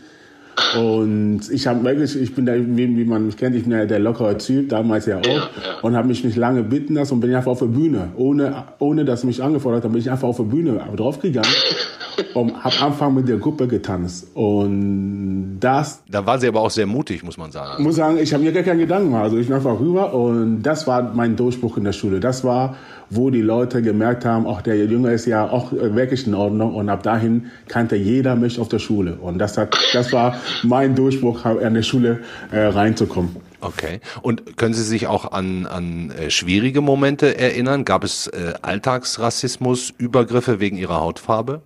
Und 0.78 1.42
ich 1.50 1.66
habe 1.66 1.84
wirklich, 1.84 2.16
ich 2.20 2.34
bin 2.34 2.46
da, 2.46 2.54
wie, 2.54 2.96
wie 2.96 3.04
man 3.04 3.26
mich 3.26 3.36
kennt, 3.36 3.54
ich 3.56 3.64
bin 3.64 3.72
ja 3.72 3.84
der 3.84 3.98
lockere 3.98 4.38
Typ, 4.38 4.68
damals 4.68 5.06
ja 5.06 5.18
auch, 5.18 5.26
ja, 5.26 5.34
ja. 5.34 5.48
und 5.82 5.96
habe 5.96 6.08
mich 6.08 6.24
nicht 6.24 6.36
lange 6.36 6.62
bitten 6.62 6.94
lassen 6.94 7.14
und 7.14 7.20
bin 7.20 7.34
einfach 7.34 7.52
auf 7.52 7.58
der 7.58 7.66
Bühne, 7.66 8.08
ohne, 8.16 8.64
ohne 8.78 9.04
dass 9.04 9.24
mich 9.24 9.42
angefordert 9.42 9.84
hat, 9.84 9.92
bin 9.92 10.00
ich 10.00 10.10
einfach 10.10 10.28
auf 10.28 10.36
der 10.36 10.44
Bühne 10.44 10.80
draufgegangen 10.96 11.50
und 12.34 12.64
habe 12.64 12.80
Anfang 12.80 13.14
mit 13.14 13.28
der 13.28 13.38
Gruppe 13.38 13.68
getanzt. 13.68 14.28
Und 14.34 15.58
das. 15.60 16.02
Da 16.10 16.24
war 16.26 16.38
sie 16.38 16.48
aber 16.48 16.60
auch 16.60 16.70
sehr 16.70 16.86
mutig, 16.86 17.22
muss 17.22 17.36
man 17.36 17.50
sagen. 17.50 17.82
Muss 17.82 17.96
sagen, 17.96 18.18
ich 18.18 18.32
habe 18.32 18.42
mir 18.42 18.52
gar 18.52 18.62
keinen 18.62 18.80
Gedanken 18.80 19.08
gemacht. 19.08 19.24
Also 19.24 19.38
ich 19.38 19.46
bin 19.46 19.56
einfach 19.56 19.78
rüber 19.78 20.14
und 20.14 20.62
das 20.62 20.86
war 20.86 21.14
mein 21.14 21.36
Durchbruch 21.36 21.76
in 21.76 21.84
der 21.84 21.92
Schule. 21.92 22.20
Das 22.20 22.44
war, 22.44 22.76
wo 23.14 23.30
die 23.30 23.42
Leute 23.42 23.82
gemerkt 23.82 24.24
haben, 24.24 24.46
auch 24.46 24.62
der 24.62 24.76
Junge 24.86 25.12
ist 25.12 25.26
ja 25.26 25.48
auch 25.48 25.72
wirklich 25.72 26.26
in 26.26 26.34
Ordnung. 26.34 26.74
Und 26.74 26.88
ab 26.88 27.02
dahin 27.02 27.46
kannte 27.68 27.96
jeder 27.96 28.36
mich 28.36 28.58
auf 28.58 28.68
der 28.68 28.78
Schule. 28.78 29.16
Und 29.16 29.38
das 29.38 29.58
hat, 29.58 29.76
das 29.92 30.12
war 30.12 30.36
mein 30.62 30.94
Durchbruch, 30.94 31.44
an 31.44 31.74
der 31.74 31.82
Schule 31.82 32.20
äh, 32.50 32.60
reinzukommen. 32.60 33.36
Okay. 33.60 34.00
Und 34.22 34.56
können 34.56 34.74
Sie 34.74 34.82
sich 34.82 35.06
auch 35.06 35.30
an, 35.32 35.66
an 35.66 36.10
äh, 36.10 36.30
schwierige 36.30 36.80
Momente 36.80 37.38
erinnern? 37.38 37.84
Gab 37.84 38.02
es 38.02 38.26
äh, 38.28 38.54
Alltagsrassismus, 38.62 39.92
Übergriffe 39.96 40.58
wegen 40.58 40.76
Ihrer 40.76 41.00
Hautfarbe? 41.00 41.62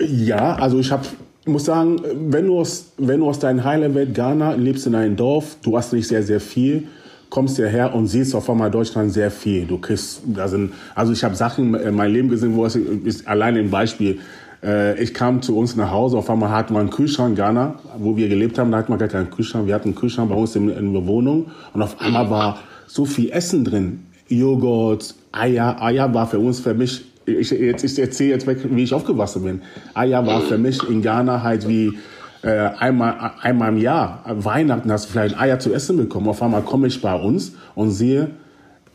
Ja, 0.00 0.56
also 0.56 0.80
ich 0.80 0.90
habe 0.90 1.06
muss 1.48 1.64
sagen, 1.64 2.00
wenn 2.30 2.46
du 2.46 2.60
aus, 2.60 2.92
wenn 2.98 3.20
du 3.20 3.28
aus 3.28 3.38
deinem 3.38 3.64
Heimatwelt 3.64 4.14
Ghana 4.14 4.52
lebst 4.52 4.86
in 4.86 4.94
einem 4.94 5.16
Dorf, 5.16 5.56
du 5.62 5.76
hast 5.76 5.92
nicht 5.92 6.06
sehr, 6.06 6.22
sehr 6.22 6.40
viel, 6.40 6.88
kommst 7.30 7.56
hierher 7.56 7.94
und 7.94 8.06
siehst 8.06 8.34
auf 8.34 8.48
einmal 8.48 8.70
Deutschland 8.70 9.12
sehr 9.12 9.30
viel. 9.30 9.66
Du 9.66 9.78
kriegst, 9.78 10.22
da 10.26 10.48
sind, 10.48 10.72
also 10.94 11.12
ich 11.12 11.24
habe 11.24 11.34
Sachen 11.34 11.74
in 11.74 11.94
meinem 11.94 12.12
Leben 12.12 12.28
gesehen, 12.28 12.54
wo 12.56 12.64
es 12.64 12.76
ist 12.76 13.26
allein 13.26 13.56
ein 13.56 13.70
Beispiel. 13.70 14.20
Äh, 14.62 15.00
ich 15.02 15.14
kam 15.14 15.42
zu 15.42 15.56
uns 15.56 15.76
nach 15.76 15.90
Hause, 15.90 16.16
auf 16.16 16.30
einmal 16.30 16.50
hatten 16.50 16.74
wir 16.74 16.80
einen 16.80 16.90
Kühlschrank 16.90 17.30
in 17.30 17.36
Ghana, 17.36 17.74
wo 17.98 18.16
wir 18.16 18.28
gelebt 18.28 18.58
haben, 18.58 18.70
da 18.70 18.78
hatten 18.78 18.92
wir 18.92 18.98
gar 18.98 19.08
keinen 19.08 19.30
Kühlschrank. 19.30 19.66
Wir 19.66 19.74
hatten 19.74 19.88
einen 19.88 19.94
Kühlschrank 19.94 20.30
bei 20.30 20.36
uns 20.36 20.56
in, 20.56 20.68
in 20.68 20.92
der 20.92 21.06
Wohnung 21.06 21.46
und 21.74 21.82
auf 21.82 22.00
einmal 22.00 22.30
war 22.30 22.58
so 22.86 23.04
viel 23.04 23.30
Essen 23.30 23.64
drin. 23.64 24.04
Joghurt, 24.28 25.14
Eier. 25.32 25.80
Eier 25.82 26.12
war 26.12 26.26
für 26.26 26.38
uns, 26.38 26.60
für 26.60 26.74
mich 26.74 27.04
ich, 27.26 27.50
jetzt, 27.50 27.84
ich 27.84 27.98
erzähle 27.98 28.30
jetzt 28.30 28.46
weg, 28.46 28.58
wie 28.70 28.82
ich 28.82 28.94
aufgewachsen 28.94 29.44
bin. 29.44 29.62
Eier 29.94 30.26
war 30.26 30.40
für 30.40 30.58
mich 30.58 30.82
in 30.88 31.02
Ghana 31.02 31.42
halt 31.42 31.68
wie 31.68 31.92
äh, 32.42 32.50
einmal, 32.50 33.32
einmal 33.40 33.70
im 33.70 33.78
Jahr. 33.78 34.22
Weihnachten 34.26 34.90
hast 34.92 35.06
du 35.06 35.12
vielleicht 35.12 35.38
Eier 35.38 35.58
zu 35.58 35.72
essen 35.72 35.96
bekommen. 35.96 36.28
Auf 36.28 36.42
einmal 36.42 36.62
komme 36.62 36.86
ich 36.86 37.00
bei 37.00 37.14
uns 37.14 37.52
und 37.74 37.90
sehe 37.90 38.30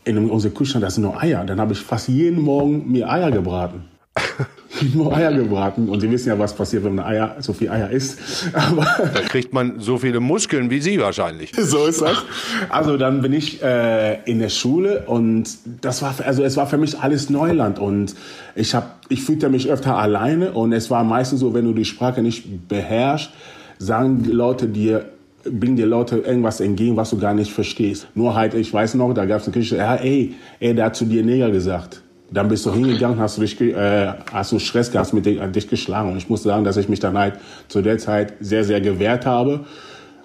in 0.04 0.30
unserem 0.30 0.54
Kühlschrank, 0.54 0.84
da 0.84 0.90
sind 0.90 1.02
nur 1.02 1.20
Eier. 1.20 1.44
Dann 1.44 1.60
habe 1.60 1.72
ich 1.72 1.80
fast 1.80 2.08
jeden 2.08 2.42
Morgen 2.42 2.90
mir 2.90 3.08
Eier 3.08 3.30
gebraten. 3.30 3.84
nur 4.94 5.14
Eier 5.14 5.32
gebraten. 5.32 5.88
Und 5.88 6.00
Sie 6.00 6.10
wissen 6.10 6.28
ja, 6.28 6.38
was 6.38 6.54
passiert, 6.54 6.84
wenn 6.84 6.94
man 6.94 7.04
Eier, 7.04 7.36
so 7.40 7.52
viel 7.52 7.70
Eier 7.70 7.90
isst. 7.90 8.18
Aber 8.52 8.86
da 9.14 9.20
kriegt 9.20 9.52
man 9.52 9.80
so 9.80 9.98
viele 9.98 10.20
Muskeln 10.20 10.70
wie 10.70 10.80
Sie 10.80 11.00
wahrscheinlich. 11.00 11.52
so 11.58 11.86
ist 11.86 12.00
das. 12.00 12.22
Also 12.68 12.96
dann 12.96 13.22
bin 13.22 13.32
ich 13.32 13.62
äh, 13.62 14.22
in 14.24 14.38
der 14.38 14.48
Schule 14.48 15.04
und 15.06 15.48
das 15.80 16.02
war, 16.02 16.14
also 16.24 16.42
es 16.42 16.56
war 16.56 16.66
für 16.66 16.78
mich 16.78 16.98
alles 16.98 17.30
Neuland 17.30 17.78
und 17.78 18.14
ich 18.54 18.74
habe, 18.74 18.86
ich 19.08 19.22
fühlte 19.22 19.48
mich 19.48 19.70
öfter 19.70 19.96
alleine 19.96 20.52
und 20.52 20.72
es 20.72 20.90
war 20.90 21.04
meistens 21.04 21.40
so, 21.40 21.54
wenn 21.54 21.64
du 21.64 21.72
die 21.72 21.84
Sprache 21.84 22.22
nicht 22.22 22.68
beherrschst, 22.68 23.30
sagen 23.78 24.24
Leute 24.24 24.66
dir, 24.66 25.06
bringen 25.44 25.76
dir 25.76 25.86
Leute 25.86 26.18
irgendwas 26.18 26.60
entgegen, 26.60 26.96
was 26.96 27.10
du 27.10 27.18
gar 27.18 27.34
nicht 27.34 27.52
verstehst. 27.52 28.06
Nur 28.14 28.34
halt, 28.34 28.54
ich 28.54 28.72
weiß 28.72 28.94
noch, 28.94 29.12
da 29.12 29.26
gab 29.26 29.40
es 29.40 29.46
eine 29.46 29.54
Küche, 29.54 29.76
ja, 29.76 29.96
ey, 29.96 30.34
ey, 30.60 30.74
der 30.74 30.86
hat 30.86 30.96
zu 30.96 31.04
dir 31.04 31.22
Neger 31.22 31.50
gesagt. 31.50 32.03
Dann 32.30 32.48
bist 32.48 32.66
du 32.66 32.72
hingegangen, 32.72 33.18
hast 33.20 33.36
du 33.36 33.42
dich, 33.42 33.60
äh, 33.60 34.12
hast 34.32 34.52
du 34.52 34.58
Stress 34.58 34.90
gehabt, 34.90 35.12
mit 35.12 35.26
dich, 35.26 35.40
dich 35.40 35.68
geschlagen. 35.68 36.10
Und 36.10 36.16
ich 36.16 36.28
muss 36.28 36.42
sagen, 36.42 36.64
dass 36.64 36.76
ich 36.76 36.88
mich 36.88 37.00
dann 37.00 37.16
halt 37.16 37.34
zu 37.68 37.82
der 37.82 37.98
Zeit 37.98 38.34
sehr, 38.40 38.64
sehr 38.64 38.80
gewehrt 38.80 39.26
habe. 39.26 39.60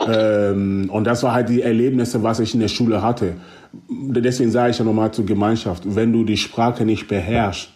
Ähm, 0.08 0.89
und 0.91 1.03
das 1.06 1.24
war 1.24 1.34
halt 1.34 1.50
die 1.50 1.62
Erlebnisse, 1.62 2.24
was 2.24 2.39
ich 2.39 2.53
in 2.53 2.62
der 2.62 2.70
Schule 2.70 3.01
hatte. 3.01 3.34
Deswegen 3.89 4.50
sage 4.50 4.72
ich 4.72 4.79
ja 4.79 4.86
nochmal 4.86 5.12
zur 5.12 5.25
Gemeinschaft, 5.25 5.84
wenn 5.86 6.13
du 6.13 6.24
die 6.24 6.38
Sprache 6.38 6.86
nicht 6.86 7.08
beherrschst, 7.08 7.70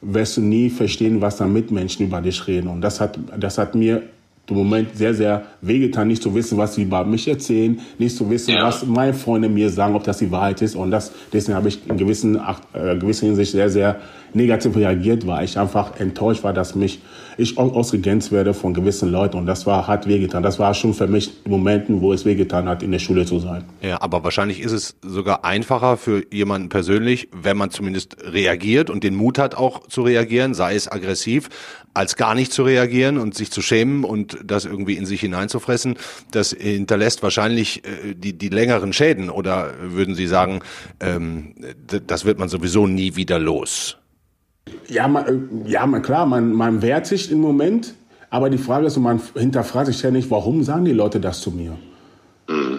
wirst 0.00 0.36
du 0.36 0.40
nie 0.40 0.70
verstehen, 0.70 1.20
was 1.20 1.36
da 1.36 1.46
Mitmenschen 1.46 2.06
über 2.06 2.20
dich 2.20 2.46
reden. 2.46 2.68
Und 2.68 2.80
das 2.80 3.00
hat, 3.00 3.18
das 3.38 3.58
hat 3.58 3.74
mir 3.74 4.02
im 4.50 4.56
Moment 4.56 4.96
sehr, 4.96 5.14
sehr 5.14 5.42
wehgetan, 5.60 6.08
nicht 6.08 6.22
zu 6.22 6.34
wissen, 6.34 6.56
was 6.58 6.74
sie 6.74 6.82
über 6.82 7.04
mich 7.04 7.28
erzählen, 7.28 7.78
nicht 7.98 8.16
zu 8.16 8.28
wissen, 8.30 8.54
ja. 8.54 8.64
was 8.64 8.84
meine 8.86 9.14
Freunde 9.14 9.48
mir 9.48 9.68
sagen, 9.70 9.94
ob 9.94 10.04
das 10.04 10.18
die 10.18 10.30
Wahrheit 10.30 10.62
ist. 10.62 10.74
Und 10.74 10.90
das, 10.90 11.12
deswegen 11.32 11.56
habe 11.56 11.68
ich 11.68 11.80
in 11.88 11.96
gewissen, 11.96 12.36
äh, 12.72 12.96
gewisser 12.96 13.26
Hinsicht 13.26 13.52
sehr, 13.52 13.68
sehr 13.68 13.96
negativ 14.32 14.76
reagiert, 14.76 15.26
weil 15.26 15.44
ich 15.44 15.58
einfach 15.58 15.98
enttäuscht 16.00 16.44
war, 16.44 16.52
dass 16.52 16.74
mich 16.74 17.00
ich 17.38 17.56
ausgegrenzt 17.56 18.32
werde 18.32 18.52
von 18.52 18.74
gewissen 18.74 19.10
Leuten. 19.10 19.36
Und 19.36 19.46
das 19.46 19.64
war, 19.64 19.86
hat 19.86 20.08
wehgetan. 20.08 20.42
Das 20.42 20.58
war 20.58 20.74
schon 20.74 20.92
für 20.92 21.06
mich 21.06 21.32
Momenten, 21.46 22.00
wo 22.00 22.12
es 22.12 22.24
wehgetan 22.24 22.68
hat, 22.68 22.82
in 22.82 22.90
der 22.90 22.98
Schule 22.98 23.24
zu 23.24 23.38
sein. 23.38 23.64
Ja, 23.80 24.02
aber 24.02 24.24
wahrscheinlich 24.24 24.60
ist 24.60 24.72
es 24.72 24.96
sogar 25.02 25.44
einfacher 25.44 25.96
für 25.96 26.24
jemanden 26.32 26.68
persönlich, 26.68 27.28
wenn 27.32 27.56
man 27.56 27.70
zumindest 27.70 28.16
reagiert 28.24 28.90
und 28.90 29.04
den 29.04 29.14
Mut 29.14 29.38
hat, 29.38 29.54
auch 29.54 29.86
zu 29.86 30.02
reagieren, 30.02 30.52
sei 30.52 30.74
es 30.74 30.90
aggressiv, 30.90 31.48
als 31.94 32.16
gar 32.16 32.34
nicht 32.34 32.52
zu 32.52 32.64
reagieren 32.64 33.18
und 33.18 33.36
sich 33.36 33.52
zu 33.52 33.62
schämen 33.62 34.02
und 34.02 34.38
das 34.44 34.64
irgendwie 34.64 34.94
in 34.94 35.06
sich 35.06 35.20
hineinzufressen. 35.20 35.96
Das 36.32 36.50
hinterlässt 36.50 37.22
wahrscheinlich 37.22 37.84
äh, 37.84 38.14
die, 38.14 38.32
die 38.32 38.48
längeren 38.48 38.92
Schäden. 38.92 39.30
Oder 39.30 39.74
würden 39.80 40.16
Sie 40.16 40.26
sagen, 40.26 40.58
ähm, 40.98 41.54
das 41.86 42.24
wird 42.24 42.40
man 42.40 42.48
sowieso 42.48 42.88
nie 42.88 43.14
wieder 43.14 43.38
los? 43.38 43.96
Ja, 44.88 45.08
man, 45.08 45.26
äh, 45.26 45.70
ja 45.70 45.86
man, 45.86 46.02
klar, 46.02 46.26
man, 46.26 46.52
man 46.52 46.82
wehrt 46.82 47.06
sich 47.06 47.30
im 47.30 47.40
Moment, 47.40 47.94
aber 48.30 48.50
die 48.50 48.58
Frage 48.58 48.86
ist, 48.86 48.96
und 48.96 49.04
man 49.04 49.20
hinterfragt 49.34 49.86
sich 49.86 50.02
ja 50.02 50.10
nicht, 50.10 50.30
warum 50.30 50.62
sagen 50.62 50.84
die 50.84 50.92
Leute 50.92 51.20
das 51.20 51.40
zu 51.40 51.50
mir? 51.50 51.72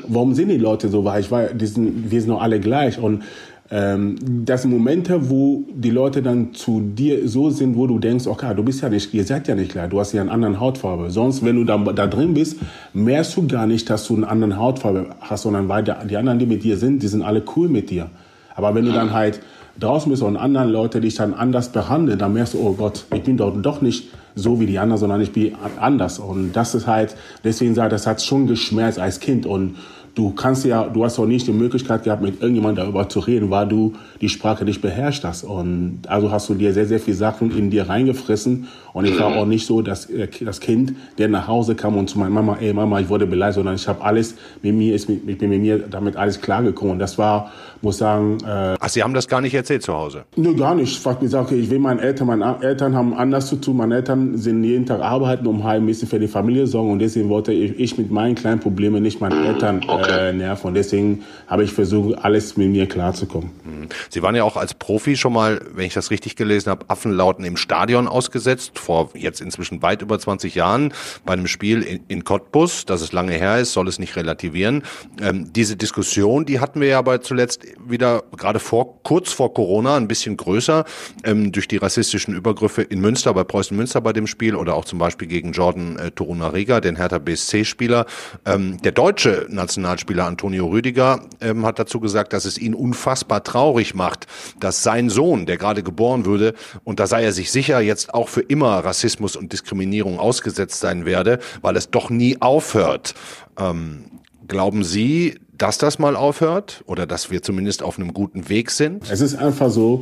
Warum 0.08 0.34
sind 0.34 0.50
die 0.50 0.58
Leute 0.58 0.90
so 0.90 1.06
weich? 1.06 1.30
Weil 1.30 1.54
die 1.54 1.68
sind, 1.68 2.12
wir 2.12 2.22
sind 2.22 2.32
doch 2.32 2.42
alle 2.42 2.60
gleich. 2.60 3.00
Und 3.00 3.24
ähm, 3.72 4.16
das 4.46 4.64
sind 4.64 4.72
Momente, 4.72 5.30
wo 5.30 5.64
die 5.72 5.92
Leute 5.92 6.24
dann 6.24 6.56
zu 6.56 6.82
dir 6.82 7.28
so 7.30 7.52
sind, 7.52 7.76
wo 7.76 7.86
du 7.86 8.00
denkst, 8.00 8.26
okay, 8.26 8.56
du 8.56 8.64
bist 8.64 8.82
ja 8.82 8.90
nicht, 8.90 9.14
ihr 9.14 9.24
seid 9.24 9.48
ja 9.48 9.54
nicht 9.54 9.72
gleich, 9.72 9.90
du 9.90 10.00
hast 10.00 10.14
ja 10.14 10.22
eine 10.22 10.32
andere 10.32 10.60
Hautfarbe. 10.60 11.12
Sonst, 11.12 11.46
wenn 11.46 11.56
du 11.56 11.64
da, 11.66 11.78
da 11.78 12.08
drin 12.08 12.34
bist, 12.34 12.58
merkst 12.94 13.38
du 13.38 13.48
gar 13.48 13.68
nicht, 13.68 13.88
dass 13.90 14.08
du 14.08 14.16
eine 14.16 14.28
andere 14.28 14.58
Hautfarbe 14.58 15.16
hast, 15.22 15.44
sondern 15.44 15.70
weil 15.70 15.84
die 15.84 16.18
anderen, 16.18 16.40
die 16.40 16.48
mit 16.48 16.64
dir 16.64 16.78
sind, 16.78 17.04
die 17.04 17.08
sind 17.08 17.22
alle 17.22 17.44
cool 17.56 17.70
mit 17.70 17.92
dir. 17.92 18.10
Aber 18.56 18.74
wenn 18.74 18.86
du 18.86 18.92
dann 18.92 19.14
halt 19.14 19.40
draußen 19.80 20.10
bist 20.12 20.24
und 20.24 20.38
anderen 20.38 20.70
Leute 20.70 21.02
dich 21.02 21.16
dann 21.16 21.34
anders 21.34 21.70
behandeln, 21.70 22.20
dann 22.20 22.34
merkst 22.34 22.54
du, 22.54 22.60
oh 22.60 22.74
Gott, 22.74 23.06
ich 23.14 23.24
bin 23.24 23.38
doch, 23.38 23.56
doch 23.62 23.82
nicht 23.82 24.10
so 24.36 24.60
wie 24.60 24.66
die 24.66 24.80
anderen, 24.80 25.00
sondern 25.00 25.22
ich 25.22 25.32
bin 25.32 25.56
anders. 25.80 26.20
Und 26.20 26.54
das 26.54 26.76
ist 26.76 26.88
halt, 26.88 27.16
deswegen 27.44 27.76
sage 27.76 27.88
ich, 27.88 27.94
das 27.94 28.08
hat 28.08 28.22
schon 28.22 28.48
geschmerzt 28.48 29.00
als 29.00 29.20
Kind. 29.20 29.46
Und 29.46 29.76
du 30.16 30.32
kannst 30.32 30.66
ja, 30.66 30.84
du 30.84 31.04
hast 31.04 31.20
auch 31.20 31.26
nicht 31.26 31.48
die 31.48 31.54
Möglichkeit 31.54 32.04
gehabt, 32.04 32.22
mit 32.22 32.42
irgendjemandem 32.42 32.86
darüber 32.86 33.08
zu 33.10 33.20
reden, 33.20 33.50
weil 33.50 33.68
du 33.68 33.94
die 34.22 34.30
Sprache 34.30 34.66
nicht 34.66 34.82
beherrscht 34.82 35.24
hast. 35.24 35.44
Und 35.44 36.00
also 36.08 36.32
hast 36.32 36.50
du 36.50 36.56
dir 36.56 36.74
sehr, 36.74 36.86
sehr 36.86 37.00
viele 37.00 37.18
Sachen 37.18 37.56
in 37.58 37.70
dir 37.70 37.90
reingefressen. 37.90 38.68
Und 38.94 39.06
ich 39.06 39.20
war 39.20 39.36
auch 39.36 39.46
nicht 39.46 39.66
so, 39.66 39.82
dass 39.82 40.10
äh, 40.10 40.28
das 40.42 40.60
Kind, 40.60 40.94
der 41.18 41.28
nach 41.28 41.48
Hause 41.48 41.76
kam 41.76 41.98
und 41.98 42.10
zu 42.10 42.20
meiner 42.20 42.32
Mama, 42.32 42.58
ey 42.60 42.74
Mama, 42.74 43.00
ich 43.00 43.10
wurde 43.10 43.26
beleidigt, 43.26 43.56
sondern 43.56 43.76
ich 43.76 43.88
habe 43.88 44.02
alles, 44.02 44.36
mit 44.62 44.74
mir 44.76 44.96
ist, 44.96 45.10
ich 45.10 45.38
bin 45.38 45.50
mit 45.50 45.62
mir 45.62 45.80
damit 45.80 46.16
alles 46.16 46.42
klargekommen. 46.42 46.94
Und 46.94 47.00
das 47.00 47.18
war, 47.18 47.52
muss 47.82 47.98
sagen. 47.98 48.38
Äh, 48.46 48.76
Ach, 48.80 48.90
Sie 48.90 49.04
haben 49.04 49.14
das 49.14 49.28
gar 49.28 49.42
nicht 49.42 49.54
erzählt 49.54 49.84
zu 49.84 49.94
Hause? 49.94 50.26
Nö, 50.36 50.56
gar 50.56 50.76
nicht. 50.76 50.98
Ich 50.98 51.06
habe 51.06 51.20
gesagt, 51.20 51.48
okay, 51.48 51.60
ich 51.60 51.70
will 51.70 51.80
meinen 51.80 52.00
Eltern, 52.00 52.28
meine 52.28 52.58
Eltern 52.62 52.96
haben 52.96 53.14
anders 53.14 53.48
zu 53.48 53.56
tun. 53.58 53.78
Meine 53.78 53.96
Eltern 53.96 54.38
sind 54.38 54.64
jeden 54.64 54.86
Tag 54.86 55.02
arbeiten, 55.02 55.48
um 55.48 55.64
halt 55.64 55.82
ein 55.82 55.86
bisschen 55.86 56.08
für 56.08 56.20
die 56.20 56.28
Familie 56.28 56.68
sorgen. 56.68 56.92
Und 56.92 57.00
deswegen 57.00 57.30
wollte 57.30 57.52
ich, 57.54 57.80
ich 57.80 57.98
mit 57.98 58.12
meinen 58.12 58.36
kleinen 58.36 58.60
Problemen 58.60 59.04
nicht 59.04 59.22
meine 59.22 59.46
Eltern 59.46 59.82
okay. 59.88 60.30
äh, 60.30 60.34
nerven. 60.34 60.68
Und 60.68 60.74
deswegen 60.74 61.24
habe 61.48 61.64
ich 61.64 61.72
versucht, 61.72 62.18
alles 62.24 62.58
mit 62.58 62.70
mir 62.70 62.88
klarzukommen. 62.88 63.52
Mhm. 63.64 63.90
Sie 64.10 64.22
waren 64.22 64.36
ja 64.36 64.44
auch 64.44 64.58
als 64.58 64.74
Profi 64.74 65.16
schon 65.16 65.34
mal, 65.34 65.62
wenn 65.74 65.86
ich 65.86 65.94
das 65.94 66.12
richtig 66.12 66.36
gelesen 66.36 66.70
habe, 66.70 66.86
Affenlauten 66.88 67.46
im 67.46 67.58
Stadion 67.58 68.08
ausgesetzt, 68.08 68.79
vor 68.80 69.10
jetzt 69.14 69.42
inzwischen 69.42 69.82
weit 69.82 70.02
über 70.02 70.20
20 70.20 70.56
Jahren, 70.56 70.94
bei 71.26 71.34
einem 71.34 71.48
Spiel 71.48 71.82
in, 71.82 72.04
in 72.08 72.24
Cottbus, 72.24 72.86
dass 72.86 73.02
es 73.02 73.12
lange 73.12 73.34
her 73.34 73.60
ist, 73.60 73.74
soll 73.74 73.88
es 73.88 74.00
nicht 74.00 74.16
relativieren. 74.16 74.84
Ähm, 75.22 75.52
diese 75.54 75.76
Diskussion, 75.76 76.46
die 76.46 76.60
hatten 76.60 76.82
wir 76.82 76.88
ja 76.90 77.00
aber 77.00 77.22
zuletzt 77.22 77.64
wieder 77.86 78.24
gerade 78.36 78.60
vor, 78.60 79.02
kurz 79.04 79.32
vor 79.32 79.54
Corona 79.54 79.98
ein 79.98 80.08
bisschen 80.08 80.38
größer 80.38 80.86
ähm, 81.24 81.52
durch 81.52 81.68
die 81.68 81.78
rassistischen 81.78 82.34
Übergriffe 82.34 82.82
in 82.82 83.02
Münster, 83.02 83.34
bei 83.34 83.44
Preußen 83.44 83.76
Münster 83.76 84.02
bei 84.02 84.14
dem 84.14 84.28
Spiel 84.28 84.56
oder 84.56 84.76
auch 84.76 84.86
zum 84.86 85.00
Beispiel 85.00 85.28
gegen 85.28 85.52
Jordan 85.52 85.98
äh, 85.98 86.12
Torunariga, 86.12 86.82
den 86.82 86.96
Hertha 86.96 87.18
BSC-Spieler. 87.18 88.06
Ähm, 88.46 88.82
der 88.82 88.92
deutsche 88.92 89.48
Nationalspieler 89.50 90.26
Antonio 90.26 90.68
Rüdiger 90.68 91.22
ähm, 91.42 91.66
hat 91.66 91.80
dazu 91.80 92.00
gesagt, 92.00 92.34
dass 92.34 92.46
es 92.46 92.58
ihn 92.58 92.74
unfassbar 92.74 93.44
traurig 93.44 93.96
macht, 93.96 94.28
dass 94.60 94.84
sein 94.84 95.10
Sohn, 95.10 95.46
der 95.46 95.58
gerade 95.58 95.84
geboren 95.84 96.26
würde, 96.26 96.54
und 96.84 97.00
da 97.00 97.08
sei 97.08 97.24
er 97.24 97.32
sich 97.32 97.52
sicher, 97.52 97.80
jetzt 97.80 98.14
auch 98.14 98.30
für 98.30 98.42
immer 98.42 98.69
Rassismus 98.78 99.36
und 99.36 99.52
Diskriminierung 99.52 100.20
ausgesetzt 100.20 100.80
sein 100.80 101.06
werde, 101.06 101.40
weil 101.62 101.76
es 101.76 101.90
doch 101.90 102.10
nie 102.10 102.38
aufhört. 102.40 103.16
Ähm, 103.58 104.06
glauben 104.48 104.84
Sie, 104.84 105.40
dass 105.58 105.78
das 105.78 106.00
mal 106.00 106.16
aufhört 106.16 106.84
oder 106.86 107.06
dass 107.06 107.32
wir 107.32 107.42
zumindest 107.42 107.84
auf 107.84 107.98
einem 107.98 108.14
guten 108.14 108.50
Weg 108.50 108.72
sind? 108.72 109.10
Es 109.12 109.22
ist 109.22 109.36
einfach 109.36 109.70
so, 109.70 110.02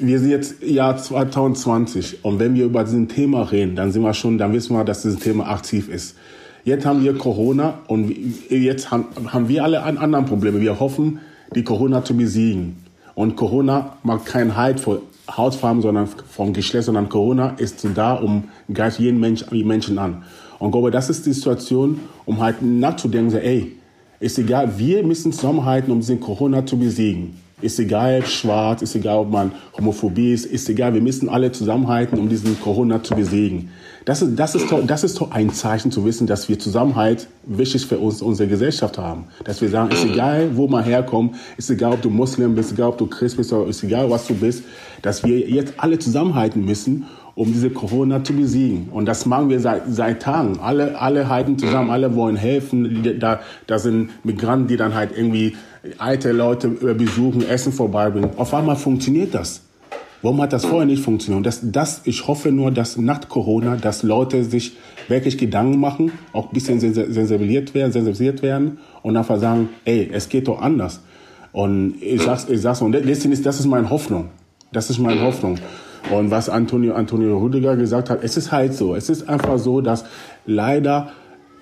wir 0.00 0.18
sind 0.18 0.30
jetzt 0.30 0.62
Jahr 0.62 0.96
2020 0.96 2.24
und 2.24 2.38
wenn 2.38 2.54
wir 2.54 2.64
über 2.64 2.84
diesen 2.84 3.08
Thema 3.08 3.42
reden, 3.42 3.76
dann 3.76 3.92
sind 3.92 4.02
wir 4.02 4.14
schon, 4.14 4.38
dann 4.38 4.52
wissen 4.52 4.74
wir, 4.74 4.84
dass 4.84 5.02
dieses 5.02 5.20
Thema 5.20 5.48
aktiv 5.50 5.88
ist. 5.88 6.16
Jetzt 6.64 6.84
haben 6.84 7.02
wir 7.02 7.16
Corona 7.16 7.80
und 7.86 8.14
jetzt 8.50 8.90
haben, 8.90 9.06
haben 9.26 9.48
wir 9.48 9.64
alle 9.64 9.82
anderen 9.82 10.26
Probleme. 10.26 10.60
Wir 10.60 10.78
hoffen, 10.80 11.20
die 11.54 11.64
Corona 11.64 12.04
zu 12.04 12.14
besiegen. 12.14 12.76
Und 13.14 13.36
Corona 13.36 13.96
macht 14.02 14.26
keinen 14.26 14.54
Halt 14.56 14.80
vor 14.80 15.00
Hautfarben, 15.36 15.82
sondern 15.82 16.06
vom 16.06 16.52
Geschlecht, 16.52 16.84
sondern 16.84 17.08
Corona 17.08 17.50
ist 17.58 17.86
da, 17.94 18.14
um 18.14 18.44
greift 18.72 18.98
jeden 18.98 19.20
Mensch, 19.20 19.44
Menschen 19.50 19.98
an. 19.98 20.24
Und 20.58 20.68
ich 20.68 20.72
glaube, 20.72 20.90
das 20.90 21.10
ist 21.10 21.26
die 21.26 21.32
Situation, 21.32 22.00
um 22.24 22.40
halt 22.40 22.62
nachzudenken, 22.62 23.30
so, 23.30 23.38
ey, 23.38 23.76
ist 24.20 24.38
egal, 24.38 24.78
wir 24.78 25.04
müssen 25.04 25.32
zusammenhalten, 25.32 25.92
um 25.92 26.00
diesen 26.00 26.18
Corona 26.18 26.66
zu 26.66 26.76
besiegen. 26.76 27.36
Ist 27.60 27.78
egal, 27.78 28.24
schwarz, 28.24 28.82
ist 28.82 28.94
egal, 28.94 29.18
ob 29.18 29.30
man 29.30 29.52
Homophobie 29.76 30.32
ist, 30.32 30.46
ist 30.46 30.68
egal, 30.68 30.94
wir 30.94 31.00
müssen 31.00 31.28
alle 31.28 31.50
zusammenhalten, 31.52 32.18
um 32.18 32.28
diesen 32.28 32.58
Corona 32.60 33.02
zu 33.02 33.14
besiegen. 33.14 33.70
Das 34.08 34.22
ist, 34.22 34.38
das 34.38 34.54
ist, 34.54 34.72
das 34.86 35.04
ist 35.04 35.20
doch 35.20 35.32
ein 35.32 35.50
Zeichen 35.50 35.90
zu 35.90 36.02
wissen, 36.06 36.26
dass 36.26 36.48
wir 36.48 36.58
Zusammenhalt 36.58 37.28
wichtig 37.44 37.84
für 37.84 37.98
uns, 37.98 38.22
unsere 38.22 38.48
Gesellschaft 38.48 38.96
haben. 38.96 39.24
Dass 39.44 39.60
wir 39.60 39.68
sagen, 39.68 39.90
ist 39.90 40.02
egal, 40.02 40.56
wo 40.56 40.66
man 40.66 40.82
herkommt, 40.82 41.36
ist 41.58 41.68
egal, 41.68 41.92
ob 41.92 42.00
du 42.00 42.08
Muslim 42.08 42.54
bist, 42.54 42.72
egal, 42.72 42.88
ob 42.88 42.96
du 42.96 43.06
Christ 43.06 43.36
bist, 43.36 43.52
ist 43.52 43.82
egal, 43.82 44.08
was 44.08 44.26
du 44.26 44.32
bist, 44.32 44.64
dass 45.02 45.24
wir 45.24 45.38
jetzt 45.40 45.74
alle 45.76 45.98
zusammenhalten 45.98 46.64
müssen, 46.64 47.04
um 47.34 47.52
diese 47.52 47.68
Corona 47.68 48.24
zu 48.24 48.32
besiegen. 48.32 48.88
Und 48.92 49.04
das 49.04 49.26
machen 49.26 49.50
wir 49.50 49.60
seit, 49.60 49.82
seit 49.90 50.22
Tagen. 50.22 50.58
Alle, 50.58 50.98
alle 50.98 51.28
halten 51.28 51.58
zusammen, 51.58 51.90
alle 51.90 52.14
wollen 52.14 52.36
helfen. 52.36 53.18
Da, 53.20 53.40
da 53.66 53.78
sind 53.78 54.24
Migranten, 54.24 54.68
die 54.68 54.78
dann 54.78 54.94
halt 54.94 55.10
irgendwie 55.14 55.54
alte 55.98 56.32
Leute 56.32 56.68
besuchen, 56.68 57.46
Essen 57.46 57.74
vorbeibringen. 57.74 58.30
Auf 58.38 58.54
einmal 58.54 58.76
funktioniert 58.76 59.34
das. 59.34 59.67
Warum 60.22 60.40
hat 60.42 60.52
das 60.52 60.64
vorher 60.64 60.86
nicht 60.86 61.02
funktioniert? 61.02 61.46
Das, 61.46 61.60
das, 61.62 62.00
ich 62.04 62.26
hoffe 62.26 62.50
nur, 62.50 62.72
dass 62.72 62.96
nach 62.96 63.28
Corona, 63.28 63.76
dass 63.76 64.02
Leute 64.02 64.42
sich 64.42 64.76
wirklich 65.06 65.38
Gedanken 65.38 65.78
machen, 65.78 66.10
auch 66.32 66.46
ein 66.46 66.52
bisschen 66.52 66.80
sensibilisiert 66.80 67.72
werden, 67.74 67.92
sensibilisiert 67.92 68.42
werden 68.42 68.78
und 69.02 69.16
einfach 69.16 69.38
sagen, 69.38 69.68
ey, 69.84 70.10
es 70.12 70.28
geht 70.28 70.48
doch 70.48 70.60
anders. 70.60 71.00
Und 71.52 71.94
ich 72.00 72.22
sag's, 72.22 72.48
ich 72.48 72.60
sag's, 72.60 72.82
und 72.82 72.92
letztendlich 72.92 73.32
ist, 73.40 73.46
das 73.46 73.60
ist 73.60 73.66
meine 73.66 73.90
Hoffnung. 73.90 74.30
Das 74.72 74.90
ist 74.90 74.98
meine 74.98 75.22
Hoffnung. 75.22 75.58
Und 76.10 76.30
was 76.30 76.48
Antonio, 76.48 76.94
Antonio 76.94 77.38
Rüdiger 77.38 77.76
gesagt 77.76 78.10
hat, 78.10 78.22
es 78.22 78.36
ist 78.36 78.52
halt 78.52 78.74
so. 78.74 78.94
Es 78.94 79.08
ist 79.08 79.28
einfach 79.28 79.58
so, 79.58 79.80
dass 79.80 80.04
leider 80.46 81.12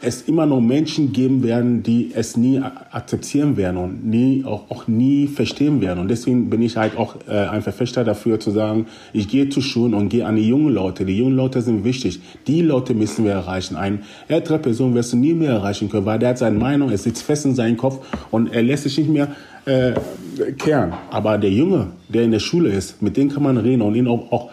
es 0.03 0.23
immer 0.23 0.47
noch 0.47 0.61
Menschen 0.61 1.13
geben 1.13 1.43
werden, 1.43 1.83
die 1.83 2.11
es 2.15 2.37
nie 2.37 2.61
akzeptieren 2.61 3.57
werden 3.57 3.77
und 3.77 4.07
nie, 4.07 4.45
auch, 4.45 4.71
auch 4.71 4.87
nie 4.87 5.27
verstehen 5.27 5.81
werden. 5.81 6.01
Und 6.01 6.09
deswegen 6.09 6.51
bin 6.51 6.63
ich 6.63 6.77
halt 6.77 6.97
auch 6.97 7.17
äh, 7.29 7.33
ein 7.33 7.63
Verfechter 7.63 8.05
dafür 8.05 8.39
zu 8.39 8.51
sagen, 8.51 8.87
ich 9.13 9.29
gehe 9.29 9.49
zu 9.49 9.63
Schulen 9.63 9.95
und 9.95 10.09
gehe 10.11 10.27
an 10.27 10.37
die 10.37 10.47
jungen 10.49 10.75
Leute. 10.75 11.05
Die 11.05 11.17
jungen 11.17 11.35
Leute 11.35 11.63
sind 11.63 11.85
wichtig. 11.85 12.21
Die 12.47 12.61
Leute 12.61 12.95
müssen 12.95 13.25
wir 13.25 13.33
erreichen. 13.33 13.77
Eine 13.77 14.01
ältere 14.29 14.59
Person 14.59 14.95
wirst 14.95 15.13
du 15.13 15.17
nie 15.17 15.35
mehr 15.35 15.53
erreichen 15.53 15.89
können, 15.89 16.07
weil 16.07 16.19
der 16.19 16.31
hat 16.31 16.39
seine 16.39 16.59
Meinung, 16.59 16.91
er 16.91 16.99
sitzt 16.99 17.23
fest 17.23 17.47
in 17.47 17.55
seinem 17.55 17.77
Kopf 17.77 18.07
und 18.31 18.53
er 18.53 18.63
lässt 18.63 18.83
sich 18.83 18.99
nicht 18.99 19.11
mehr 19.11 19.29
äh, 19.65 19.93
kehren. 20.59 20.93
Aber 21.11 21.39
der 21.39 21.51
Junge, 21.51 21.89
der 22.09 22.25
in 22.25 22.33
der 22.33 22.41
Schule 22.41 22.71
ist, 22.71 23.01
mit 23.01 23.17
dem 23.17 23.31
kann 23.31 23.43
man 23.43 23.57
reden 23.57 23.83
und 23.83 23.95
ihn 23.95 24.09
auch, 24.09 24.31
auch 24.31 24.51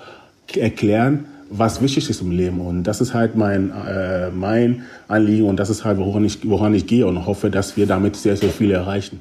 erklären, 0.55 1.25
was 1.57 1.81
wichtig 1.81 2.09
ist 2.09 2.21
im 2.21 2.31
Leben. 2.31 2.59
Und 2.59 2.83
das 2.83 3.01
ist 3.01 3.13
halt 3.13 3.35
mein, 3.35 3.71
äh, 3.71 4.31
mein 4.31 4.83
Anliegen 5.07 5.47
und 5.47 5.57
das 5.57 5.69
ist 5.69 5.85
halt, 5.85 5.97
woran 5.97 6.25
ich, 6.25 6.47
woran 6.49 6.73
ich 6.73 6.87
gehe 6.87 7.05
und 7.05 7.25
hoffe, 7.25 7.49
dass 7.49 7.77
wir 7.77 7.85
damit 7.85 8.15
sehr, 8.15 8.35
sehr 8.35 8.49
viele 8.49 8.73
erreichen. 8.73 9.19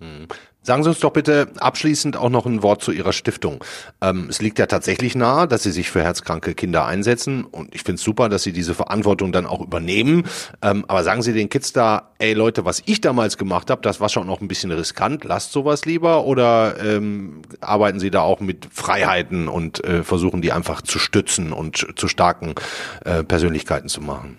Hm. 0.00 0.26
Sagen 0.68 0.82
Sie 0.82 0.90
uns 0.90 1.00
doch 1.00 1.14
bitte 1.14 1.48
abschließend 1.60 2.18
auch 2.18 2.28
noch 2.28 2.44
ein 2.44 2.62
Wort 2.62 2.82
zu 2.82 2.92
Ihrer 2.92 3.14
Stiftung. 3.14 3.64
Ähm, 4.02 4.26
es 4.28 4.42
liegt 4.42 4.58
ja 4.58 4.66
tatsächlich 4.66 5.14
nahe, 5.14 5.48
dass 5.48 5.62
Sie 5.62 5.70
sich 5.70 5.88
für 5.88 6.02
herzkranke 6.02 6.52
Kinder 6.52 6.84
einsetzen 6.84 7.46
und 7.46 7.74
ich 7.74 7.84
finde 7.84 7.94
es 7.94 8.02
super, 8.02 8.28
dass 8.28 8.42
Sie 8.42 8.52
diese 8.52 8.74
Verantwortung 8.74 9.32
dann 9.32 9.46
auch 9.46 9.62
übernehmen. 9.62 10.26
Ähm, 10.60 10.84
aber 10.86 11.04
sagen 11.04 11.22
Sie 11.22 11.32
den 11.32 11.48
Kids 11.48 11.72
da, 11.72 12.10
ey 12.18 12.34
Leute, 12.34 12.66
was 12.66 12.82
ich 12.84 13.00
damals 13.00 13.38
gemacht 13.38 13.70
habe, 13.70 13.80
das 13.80 13.98
war 14.02 14.10
schon 14.10 14.26
noch 14.26 14.42
ein 14.42 14.48
bisschen 14.48 14.70
riskant, 14.70 15.24
lasst 15.24 15.52
sowas 15.52 15.86
lieber 15.86 16.24
oder 16.26 16.74
ähm, 16.84 17.40
arbeiten 17.62 17.98
Sie 17.98 18.10
da 18.10 18.20
auch 18.20 18.40
mit 18.40 18.68
Freiheiten 18.70 19.48
und 19.48 19.82
äh, 19.84 20.04
versuchen 20.04 20.42
die 20.42 20.52
einfach 20.52 20.82
zu 20.82 20.98
stützen 20.98 21.54
und 21.54 21.94
zu 21.96 22.08
starken 22.08 22.54
äh, 23.06 23.24
Persönlichkeiten 23.24 23.88
zu 23.88 24.02
machen? 24.02 24.36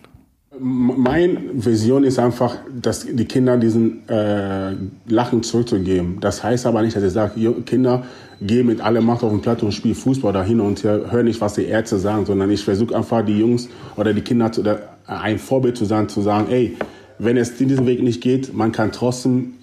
Meine 0.61 1.39
Vision 1.53 2.03
ist 2.03 2.19
einfach, 2.19 2.57
dass 2.81 3.05
die 3.05 3.25
Kinder 3.25 3.57
diesen 3.57 4.07
äh, 4.09 4.73
Lachen 5.07 5.41
zurückzugeben. 5.41 6.19
Das 6.19 6.43
heißt 6.43 6.65
aber 6.65 6.81
nicht, 6.81 6.95
dass 6.95 7.03
ich 7.03 7.13
sage, 7.13 7.53
Kinder, 7.65 8.03
geh 8.41 8.63
mit 8.63 8.81
aller 8.81 9.01
Macht 9.01 9.23
auf 9.23 9.31
den 9.31 9.41
Platz 9.41 9.63
und 9.63 9.73
spiel 9.73 9.95
Fußball 9.95 10.33
da 10.33 10.43
hin 10.43 10.59
und 10.59 10.83
her, 10.83 11.05
hör 11.09 11.23
nicht, 11.23 11.39
was 11.39 11.53
die 11.53 11.65
Ärzte 11.65 11.97
sagen, 11.97 12.25
sondern 12.25 12.51
ich 12.51 12.63
versuche 12.63 12.95
einfach 12.95 13.23
die 13.23 13.39
Jungs 13.39 13.69
oder 13.95 14.13
die 14.13 14.21
Kinder 14.21 14.51
zu, 14.51 14.61
oder 14.61 14.97
ein 15.07 15.39
Vorbild 15.39 15.77
zu 15.77 15.85
sein, 15.85 16.09
zu 16.09 16.21
sagen, 16.21 16.47
ey, 16.49 16.75
wenn 17.19 17.37
es 17.37 17.55
diesen 17.55 17.85
Weg 17.85 18.01
nicht 18.01 18.21
geht, 18.21 18.53
man 18.53 18.71
kann 18.71 18.91
trotzdem 18.91 19.55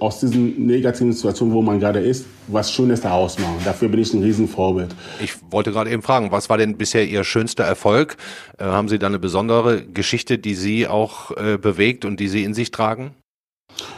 aus 0.00 0.20
diesen 0.20 0.66
negativen 0.66 1.12
Situationen, 1.12 1.54
wo 1.54 1.62
man 1.62 1.80
gerade 1.80 2.00
ist, 2.00 2.26
was 2.48 2.72
Schönes 2.72 3.00
daraus 3.00 3.38
machen. 3.38 3.56
Dafür 3.64 3.88
bin 3.88 4.00
ich 4.00 4.12
ein 4.12 4.22
Riesenvorbild. 4.22 4.94
Ich 5.22 5.34
wollte 5.50 5.72
gerade 5.72 5.90
eben 5.90 6.02
fragen, 6.02 6.30
was 6.30 6.48
war 6.48 6.58
denn 6.58 6.76
bisher 6.76 7.06
Ihr 7.06 7.24
schönster 7.24 7.64
Erfolg? 7.64 8.16
Äh, 8.58 8.64
haben 8.64 8.88
Sie 8.88 8.98
da 8.98 9.06
eine 9.06 9.18
besondere 9.18 9.82
Geschichte, 9.82 10.38
die 10.38 10.54
Sie 10.54 10.86
auch 10.86 11.30
äh, 11.36 11.58
bewegt 11.58 12.04
und 12.04 12.20
die 12.20 12.28
Sie 12.28 12.44
in 12.44 12.54
sich 12.54 12.70
tragen? 12.70 13.12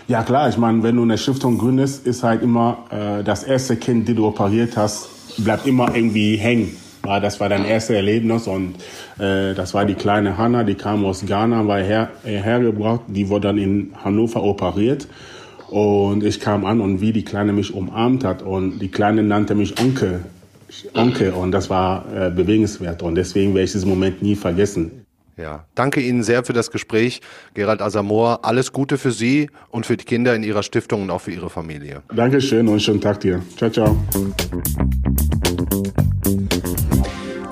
Ja 0.09 0.23
klar, 0.23 0.49
ich 0.49 0.57
meine, 0.57 0.83
wenn 0.83 0.97
du 0.97 1.03
eine 1.03 1.19
Stiftung 1.19 1.59
gründest, 1.59 2.07
ist 2.07 2.23
halt 2.23 2.43
immer 2.43 2.85
äh, 2.91 3.25
das 3.25 3.43
erste 3.43 3.77
Kind, 3.77 4.09
die 4.09 4.15
du 4.15 4.27
operiert 4.27 4.77
hast, 4.77 5.09
bleibt 5.39 5.67
immer 5.67 5.95
irgendwie 5.95 6.37
hängen. 6.37 6.77
Ja, 7.05 7.21
das 7.21 7.39
war 7.39 7.49
dein 7.49 7.65
erstes 7.65 7.95
Erlebnis 7.95 8.49
und 8.49 8.75
äh, 9.19 9.55
das 9.55 9.75
war 9.75 9.85
die 9.85 9.95
kleine 9.95 10.39
Hanna, 10.39 10.65
die 10.65 10.75
kam 10.75 11.05
aus 11.05 11.25
Ghana, 11.25 11.67
war 11.67 11.79
her, 11.79 12.11
hergebracht, 12.25 13.03
die 13.07 13.29
wurde 13.29 13.49
dann 13.49 13.59
in 13.59 13.93
Hannover 14.03 14.43
operiert 14.43 15.07
und 15.69 16.25
ich 16.25 16.41
kam 16.41 16.65
an 16.65 16.81
und 16.81 17.01
wie 17.01 17.13
die 17.13 17.25
Kleine 17.25 17.53
mich 17.53 17.75
umarmt 17.75 18.25
hat 18.25 18.43
und 18.43 18.79
die 18.79 18.89
Kleine 18.89 19.23
nannte 19.23 19.55
mich 19.55 19.79
Onkel. 19.81 20.25
Onkel 20.95 21.33
und 21.33 21.53
das 21.53 21.71
war 21.71 22.05
äh, 22.15 22.31
bewegenswert 22.31 23.03
und 23.03 23.15
deswegen 23.15 23.55
werde 23.55 23.65
ich 23.65 23.73
diesen 23.73 23.89
Moment 23.89 24.23
nie 24.23 24.35
vergessen. 24.35 25.07
Ja, 25.37 25.67
danke 25.75 26.01
Ihnen 26.01 26.23
sehr 26.23 26.45
für 26.45 26.55
das 26.55 26.71
Gespräch, 26.71 27.21
Gerald 27.53 27.83
Asamoah. 27.83 28.41
Alles 28.43 28.73
Gute 28.73 28.97
für 28.97 29.13
Sie 29.13 29.51
und 29.69 29.85
für 29.85 29.99
die 29.99 30.05
Kinder 30.05 30.35
in 30.35 30.43
Ihrer 30.43 30.63
Stiftung 30.63 31.03
und 31.03 31.11
auch 31.11 31.21
für 31.21 31.33
Ihre 31.33 31.51
Familie. 31.51 32.03
Dankeschön 32.15 32.67
und 32.69 32.81
schönen 32.81 33.03
Tag 33.03 33.21
dir. 33.21 33.43
Ciao, 33.57 33.71
ciao. 33.71 33.97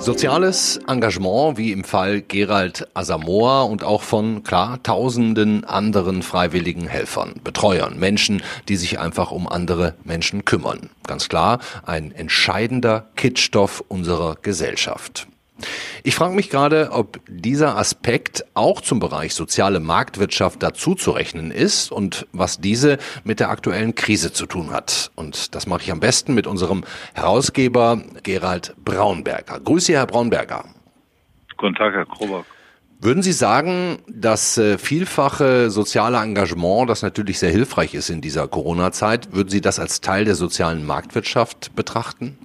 Soziales 0.05 0.79
Engagement, 0.87 1.57
wie 1.57 1.73
im 1.73 1.83
Fall 1.83 2.21
Gerald 2.21 2.87
Asamoah 2.93 3.65
und 3.65 3.85
auch 3.85 4.03
von, 4.03 4.43
klar, 4.43 4.83
tausenden 4.83 5.65
anderen 5.65 6.23
freiwilligen 6.23 6.87
Helfern, 6.87 7.41
Betreuern, 7.43 7.99
Menschen, 7.99 8.43
die 8.69 8.77
sich 8.77 8.99
einfach 8.99 9.31
um 9.31 9.49
andere 9.49 9.95
Menschen 10.05 10.45
kümmern. 10.45 10.91
Ganz 11.07 11.31
klar, 11.31 11.59
ein 11.87 12.13
entscheidender 12.13 13.09
Kittstoff 13.17 13.83
unserer 13.89 14.37
Gesellschaft. 14.43 15.27
Ich 16.03 16.15
frage 16.17 16.35
mich 16.35 16.51
gerade, 16.51 16.91
ob 16.93 17.21
dieser 17.29 17.77
Aspekt 17.77 18.45
auch 18.55 18.81
zum 18.81 18.99
Bereich 18.99 19.35
soziale 19.35 19.81
Marktwirtschaft 19.81 20.63
dazuzurechnen 20.63 21.51
ist 21.51 21.93
und 21.93 22.27
was 22.33 22.61
diese 22.61 22.99
mit 23.23 23.41
der 23.41 23.51
aktuellen 23.51 23.95
Krise 23.95 24.33
zu 24.33 24.47
tun 24.47 24.71
hat. 24.71 25.13
Und 25.15 25.55
das 25.55 25.67
mache 25.67 25.83
ich 25.83 25.93
am 25.93 26.01
besten 26.01 26.35
mit 26.35 26.47
unserem 26.47 26.85
Herausgeber 27.15 28.03
Gerald 28.23 28.75
Braunberger. 28.85 29.61
Grüße, 29.61 29.93
Herr 29.93 30.07
Braunberger. 30.07 30.65
Guten 31.57 31.75
Tag, 31.77 31.95
Herr 31.95 32.07
Krobock. 32.07 32.45
Würden 33.01 33.23
Sie 33.23 33.33
sagen, 33.33 33.99
dass 34.09 34.57
äh, 34.57 34.79
vielfache 34.79 35.71
soziale 35.71 36.19
Engagement, 36.19 36.89
das 36.89 37.03
natürlich 37.03 37.39
sehr 37.39 37.51
hilfreich 37.51 37.93
ist 37.93 38.09
in 38.09 38.21
dieser 38.21 38.49
Corona-Zeit, 38.49 39.33
würden 39.33 39.51
Sie 39.51 39.61
das 39.61 39.79
als 39.79 40.01
Teil 40.01 40.25
der 40.25 40.35
sozialen 40.35 40.87
Marktwirtschaft 40.87 41.77
betrachten? 41.77 42.39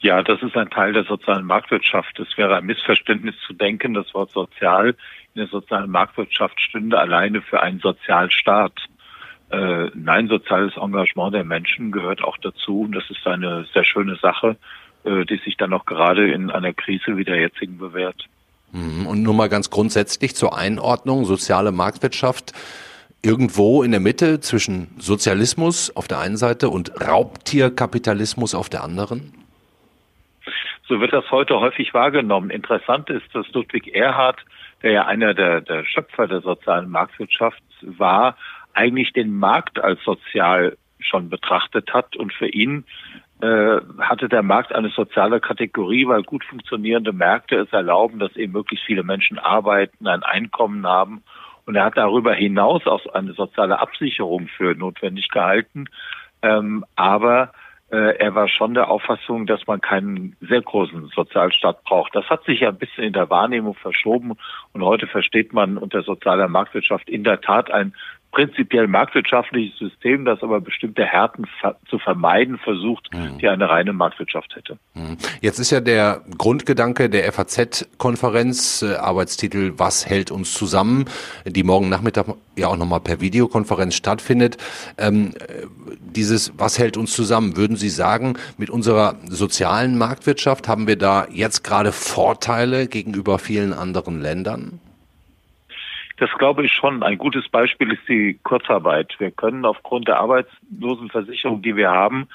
Ja, 0.00 0.22
das 0.22 0.42
ist 0.42 0.56
ein 0.56 0.70
Teil 0.70 0.92
der 0.92 1.04
sozialen 1.04 1.44
Marktwirtschaft. 1.44 2.18
Es 2.20 2.36
wäre 2.38 2.56
ein 2.56 2.66
Missverständnis 2.66 3.34
zu 3.46 3.52
denken, 3.52 3.94
das 3.94 4.12
Wort 4.14 4.30
sozial 4.30 4.94
in 5.34 5.40
der 5.40 5.48
sozialen 5.48 5.90
Marktwirtschaft 5.90 6.60
stünde 6.60 6.98
alleine 6.98 7.42
für 7.42 7.60
einen 7.60 7.80
Sozialstaat. 7.80 8.72
Äh, 9.50 9.90
nein, 9.94 10.28
soziales 10.28 10.76
Engagement 10.76 11.34
der 11.34 11.44
Menschen 11.44 11.90
gehört 11.90 12.22
auch 12.22 12.36
dazu. 12.38 12.82
Und 12.82 12.92
das 12.92 13.08
ist 13.10 13.26
eine 13.26 13.66
sehr 13.72 13.84
schöne 13.84 14.16
Sache, 14.16 14.56
äh, 15.04 15.24
die 15.24 15.38
sich 15.38 15.56
dann 15.56 15.72
auch 15.72 15.84
gerade 15.84 16.30
in 16.30 16.50
einer 16.50 16.72
Krise 16.72 17.16
wie 17.16 17.24
der 17.24 17.40
jetzigen 17.40 17.78
bewährt. 17.78 18.26
Mhm. 18.72 19.06
Und 19.06 19.22
nur 19.22 19.34
mal 19.34 19.48
ganz 19.48 19.70
grundsätzlich 19.70 20.36
zur 20.36 20.56
Einordnung, 20.56 21.24
soziale 21.24 21.72
Marktwirtschaft 21.72 22.52
irgendwo 23.22 23.82
in 23.82 23.90
der 23.90 24.00
Mitte 24.00 24.40
zwischen 24.40 24.88
Sozialismus 24.98 25.94
auf 25.94 26.08
der 26.08 26.18
einen 26.18 26.36
Seite 26.36 26.68
und 26.68 27.00
Raubtierkapitalismus 27.00 28.54
auf 28.54 28.68
der 28.68 28.84
anderen? 28.84 29.37
So 30.88 31.00
wird 31.00 31.12
das 31.12 31.30
heute 31.30 31.60
häufig 31.60 31.92
wahrgenommen. 31.92 32.48
Interessant 32.48 33.10
ist, 33.10 33.26
dass 33.34 33.46
Ludwig 33.52 33.94
Erhard, 33.94 34.42
der 34.82 34.92
ja 34.92 35.06
einer 35.06 35.34
der, 35.34 35.60
der 35.60 35.84
Schöpfer 35.84 36.26
der 36.26 36.40
sozialen 36.40 36.90
Marktwirtschaft 36.90 37.62
war, 37.82 38.36
eigentlich 38.72 39.12
den 39.12 39.36
Markt 39.36 39.78
als 39.78 40.02
sozial 40.02 40.78
schon 40.98 41.28
betrachtet 41.28 41.92
hat 41.92 42.16
und 42.16 42.32
für 42.32 42.48
ihn 42.48 42.84
äh, 43.40 43.80
hatte 43.98 44.28
der 44.28 44.42
Markt 44.42 44.74
eine 44.74 44.88
soziale 44.88 45.40
Kategorie, 45.40 46.06
weil 46.06 46.22
gut 46.22 46.44
funktionierende 46.44 47.12
Märkte 47.12 47.56
es 47.56 47.72
erlauben, 47.72 48.18
dass 48.18 48.34
eben 48.36 48.52
möglichst 48.52 48.86
viele 48.86 49.04
Menschen 49.04 49.38
arbeiten, 49.38 50.06
ein 50.06 50.22
Einkommen 50.22 50.86
haben. 50.86 51.22
Und 51.66 51.76
er 51.76 51.84
hat 51.84 51.98
darüber 51.98 52.34
hinaus 52.34 52.86
auch 52.86 53.06
eine 53.12 53.34
soziale 53.34 53.78
Absicherung 53.78 54.48
für 54.48 54.74
notwendig 54.74 55.28
gehalten. 55.28 55.84
Ähm, 56.40 56.84
aber 56.96 57.52
er 57.90 58.34
war 58.34 58.48
schon 58.48 58.74
der 58.74 58.90
Auffassung, 58.90 59.46
dass 59.46 59.66
man 59.66 59.80
keinen 59.80 60.36
sehr 60.40 60.60
großen 60.60 61.06
Sozialstaat 61.14 61.84
braucht. 61.84 62.14
Das 62.14 62.28
hat 62.28 62.44
sich 62.44 62.60
ja 62.60 62.68
ein 62.68 62.76
bisschen 62.76 63.04
in 63.04 63.14
der 63.14 63.30
Wahrnehmung 63.30 63.74
verschoben 63.74 64.34
und 64.72 64.82
heute 64.82 65.06
versteht 65.06 65.54
man 65.54 65.78
unter 65.78 66.02
sozialer 66.02 66.48
Marktwirtschaft 66.48 67.08
in 67.08 67.24
der 67.24 67.40
Tat 67.40 67.70
ein 67.70 67.94
prinzipiell 68.30 68.86
marktwirtschaftliches 68.86 69.78
System, 69.78 70.24
das 70.24 70.42
aber 70.42 70.60
bestimmte 70.60 71.04
Härten 71.04 71.46
zu 71.88 71.98
vermeiden 71.98 72.58
versucht, 72.58 73.08
mhm. 73.12 73.38
die 73.38 73.48
eine 73.48 73.68
reine 73.68 73.92
Marktwirtschaft 73.92 74.54
hätte. 74.54 74.78
Mhm. 74.94 75.16
Jetzt 75.40 75.58
ist 75.58 75.70
ja 75.70 75.80
der 75.80 76.22
Grundgedanke 76.36 77.08
der 77.08 77.32
FAZ-Konferenz, 77.32 78.82
äh, 78.82 78.96
Arbeitstitel 78.96 79.72
Was 79.76 80.06
hält 80.06 80.30
uns 80.30 80.52
zusammen, 80.52 81.06
die 81.46 81.62
morgen 81.62 81.88
Nachmittag 81.88 82.26
ja 82.56 82.68
auch 82.68 82.76
nochmal 82.76 83.00
per 83.00 83.20
Videokonferenz 83.20 83.94
stattfindet. 83.94 84.58
Ähm, 84.98 85.32
äh, 85.38 85.66
dieses 86.00 86.52
Was 86.58 86.78
hält 86.78 86.96
uns 86.96 87.12
zusammen, 87.14 87.56
würden 87.56 87.76
Sie 87.76 87.88
sagen, 87.88 88.34
mit 88.58 88.68
unserer 88.68 89.16
sozialen 89.26 89.96
Marktwirtschaft 89.96 90.68
haben 90.68 90.86
wir 90.86 90.96
da 90.96 91.26
jetzt 91.32 91.64
gerade 91.64 91.92
Vorteile 91.92 92.88
gegenüber 92.88 93.38
vielen 93.38 93.72
anderen 93.72 94.20
Ländern? 94.20 94.80
Das 96.18 96.30
glaube 96.32 96.64
ich 96.64 96.72
schon. 96.72 97.02
Ein 97.02 97.18
gutes 97.18 97.48
Beispiel 97.48 97.92
ist 97.92 98.08
die 98.08 98.38
Kurzarbeit. 98.42 99.14
Wir 99.18 99.30
können 99.30 99.64
aufgrund 99.64 100.08
der 100.08 100.18
Arbeitslosenversicherung, 100.18 101.62
die 101.62 101.76
wir 101.76 101.90
haben, 101.90 102.28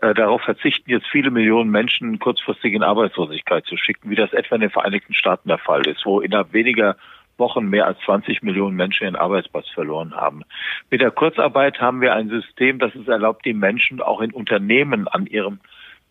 äh, 0.00 0.14
darauf 0.14 0.42
verzichten, 0.42 0.90
jetzt 0.90 1.06
viele 1.06 1.30
Millionen 1.30 1.70
Menschen 1.70 2.18
kurzfristig 2.18 2.74
in 2.74 2.82
Arbeitslosigkeit 2.82 3.66
zu 3.66 3.76
schicken, 3.76 4.10
wie 4.10 4.16
das 4.16 4.32
etwa 4.32 4.54
in 4.54 4.60
den 4.60 4.70
Vereinigten 4.70 5.14
Staaten 5.14 5.48
der 5.48 5.58
Fall 5.58 5.86
ist, 5.86 6.06
wo 6.06 6.20
innerhalb 6.20 6.52
weniger 6.52 6.96
Wochen 7.36 7.68
mehr 7.68 7.86
als 7.86 7.98
20 8.04 8.42
Millionen 8.42 8.76
Menschen 8.76 9.04
ihren 9.04 9.16
Arbeitsplatz 9.16 9.68
verloren 9.70 10.14
haben. 10.14 10.42
Mit 10.90 11.00
der 11.00 11.10
Kurzarbeit 11.10 11.80
haben 11.80 12.00
wir 12.00 12.14
ein 12.14 12.28
System, 12.28 12.78
das 12.78 12.94
es 12.94 13.08
erlaubt, 13.08 13.44
die 13.44 13.52
Menschen 13.52 14.00
auch 14.00 14.20
in 14.20 14.32
Unternehmen 14.32 15.08
an 15.08 15.26
ihrem 15.26 15.58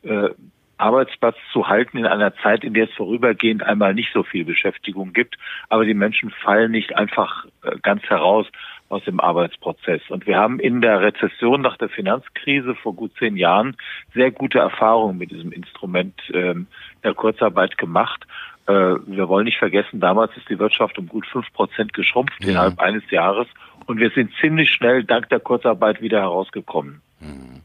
äh, 0.04 0.30
Arbeitsplatz 0.78 1.36
zu 1.52 1.68
halten 1.68 1.98
in 1.98 2.06
einer 2.06 2.36
Zeit, 2.38 2.64
in 2.64 2.74
der 2.74 2.86
es 2.86 2.94
vorübergehend 2.94 3.64
einmal 3.64 3.94
nicht 3.94 4.12
so 4.14 4.24
viel 4.24 4.46
Beschäftigung 4.46 5.14
gibt. 5.14 5.38
Aber 5.70 5.86
die 5.86 5.94
Menschen 5.94 6.30
fallen 6.30 6.72
nicht 6.72 6.96
einfach 6.96 7.46
äh, 7.64 7.78
ganz 7.82 8.04
heraus 8.04 8.48
aus 8.90 9.04
dem 9.06 9.20
Arbeitsprozess. 9.20 10.02
Und 10.10 10.28
wir 10.28 10.38
haben 10.38 10.60
in 10.60 10.82
der 10.82 11.02
Rezession 11.02 11.62
nach 11.62 11.78
der 11.78 11.90
Finanzkrise 11.90 12.76
vor 12.76 12.94
gut 12.94 13.12
zehn 13.18 13.36
Jahren 13.38 13.76
sehr 14.14 14.32
gute 14.32 14.60
Erfahrungen 14.60 15.18
mit 15.18 15.32
diesem 15.32 15.52
Instrument 15.52 16.14
ähm, 16.34 16.68
der 17.04 17.14
Kurzarbeit 17.14 17.78
gemacht. 17.78 18.26
Äh, 18.68 18.74
wir 18.74 19.28
wollen 19.28 19.46
nicht 19.46 19.58
vergessen, 19.58 20.00
damals 20.00 20.36
ist 20.38 20.50
die 20.50 20.60
Wirtschaft 20.60 20.98
um 20.98 21.08
gut 21.08 21.26
fünf 21.26 21.52
Prozent 21.54 21.94
geschrumpft 21.94 22.44
ja. 22.44 22.50
innerhalb 22.50 22.80
eines 22.80 23.10
Jahres. 23.10 23.48
Und 23.86 24.00
wir 24.00 24.12
sind 24.12 24.32
ziemlich 24.40 24.70
schnell 24.72 25.04
dank 25.04 25.30
der 25.30 25.40
Kurzarbeit 25.40 26.02
wieder 26.02 26.22
herausgekommen. 26.22 27.02
Mhm. 27.20 27.62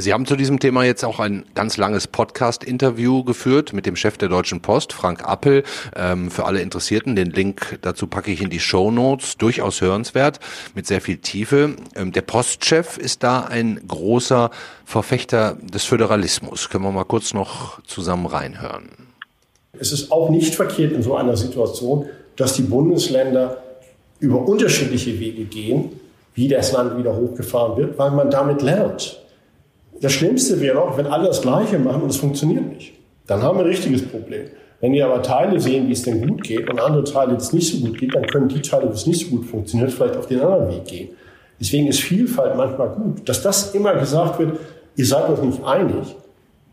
Sie 0.00 0.12
haben 0.12 0.26
zu 0.26 0.36
diesem 0.36 0.60
Thema 0.60 0.84
jetzt 0.84 1.04
auch 1.04 1.18
ein 1.18 1.44
ganz 1.56 1.76
langes 1.76 2.06
Podcast-Interview 2.06 3.24
geführt 3.24 3.72
mit 3.72 3.84
dem 3.84 3.96
Chef 3.96 4.16
der 4.16 4.28
Deutschen 4.28 4.60
Post, 4.60 4.92
Frank 4.92 5.26
Appel. 5.26 5.64
Ähm, 5.96 6.30
für 6.30 6.44
alle 6.44 6.60
Interessierten, 6.60 7.16
den 7.16 7.30
Link 7.30 7.80
dazu 7.82 8.06
packe 8.06 8.30
ich 8.30 8.40
in 8.40 8.48
die 8.48 8.60
Show 8.60 8.92
Notes. 8.92 9.38
Durchaus 9.38 9.80
hörenswert, 9.80 10.38
mit 10.76 10.86
sehr 10.86 11.00
viel 11.00 11.16
Tiefe. 11.16 11.74
Ähm, 11.96 12.12
der 12.12 12.22
Postchef 12.22 12.96
ist 12.96 13.24
da 13.24 13.40
ein 13.40 13.80
großer 13.88 14.50
Verfechter 14.84 15.56
des 15.60 15.84
Föderalismus. 15.84 16.70
Können 16.70 16.84
wir 16.84 16.92
mal 16.92 17.02
kurz 17.02 17.34
noch 17.34 17.82
zusammen 17.82 18.26
reinhören. 18.26 18.90
Es 19.72 19.90
ist 19.90 20.12
auch 20.12 20.30
nicht 20.30 20.54
verkehrt 20.54 20.92
in 20.92 21.02
so 21.02 21.16
einer 21.16 21.36
Situation, 21.36 22.06
dass 22.36 22.54
die 22.54 22.62
Bundesländer 22.62 23.64
über 24.20 24.46
unterschiedliche 24.46 25.18
Wege 25.18 25.44
gehen, 25.44 25.90
wie 26.34 26.48
das 26.48 26.72
Land 26.72 26.98
wieder 26.98 27.16
hochgefahren 27.16 27.76
wird, 27.76 27.98
weil 27.98 28.10
man 28.10 28.30
damit 28.30 28.62
lernt. 28.62 29.20
Das 30.00 30.12
Schlimmste 30.12 30.60
wäre 30.60 30.80
auch, 30.80 30.96
wenn 30.96 31.06
alle 31.06 31.26
das 31.26 31.42
Gleiche 31.42 31.78
machen 31.78 32.02
und 32.02 32.10
es 32.10 32.16
funktioniert 32.16 32.66
nicht. 32.68 32.92
Dann 33.26 33.42
haben 33.42 33.58
wir 33.58 33.64
ein 33.64 33.70
richtiges 33.70 34.06
Problem. 34.06 34.46
Wenn 34.80 34.92
wir 34.92 35.06
aber 35.06 35.22
Teile 35.22 35.58
sehen, 35.58 35.88
wie 35.88 35.92
es 35.92 36.02
denn 36.02 36.26
gut 36.26 36.44
geht 36.44 36.70
und 36.70 36.80
andere 36.80 37.02
Teile, 37.02 37.32
die 37.32 37.42
es 37.42 37.52
nicht 37.52 37.72
so 37.72 37.84
gut 37.84 37.98
geht, 37.98 38.14
dann 38.14 38.26
können 38.26 38.48
die 38.48 38.62
Teile, 38.62 38.88
wo 38.88 38.92
es 38.92 39.06
nicht 39.06 39.26
so 39.26 39.36
gut 39.36 39.44
funktioniert, 39.44 39.92
vielleicht 39.92 40.16
auf 40.16 40.26
den 40.26 40.40
anderen 40.40 40.68
Weg 40.70 40.84
gehen. 40.84 41.08
Deswegen 41.60 41.88
ist 41.88 42.00
Vielfalt 42.00 42.56
manchmal 42.56 42.90
gut. 42.90 43.28
Dass 43.28 43.42
das 43.42 43.74
immer 43.74 43.94
gesagt 43.94 44.38
wird, 44.38 44.58
ihr 44.94 45.06
seid 45.06 45.28
euch 45.28 45.42
nicht 45.42 45.64
einig, 45.64 46.14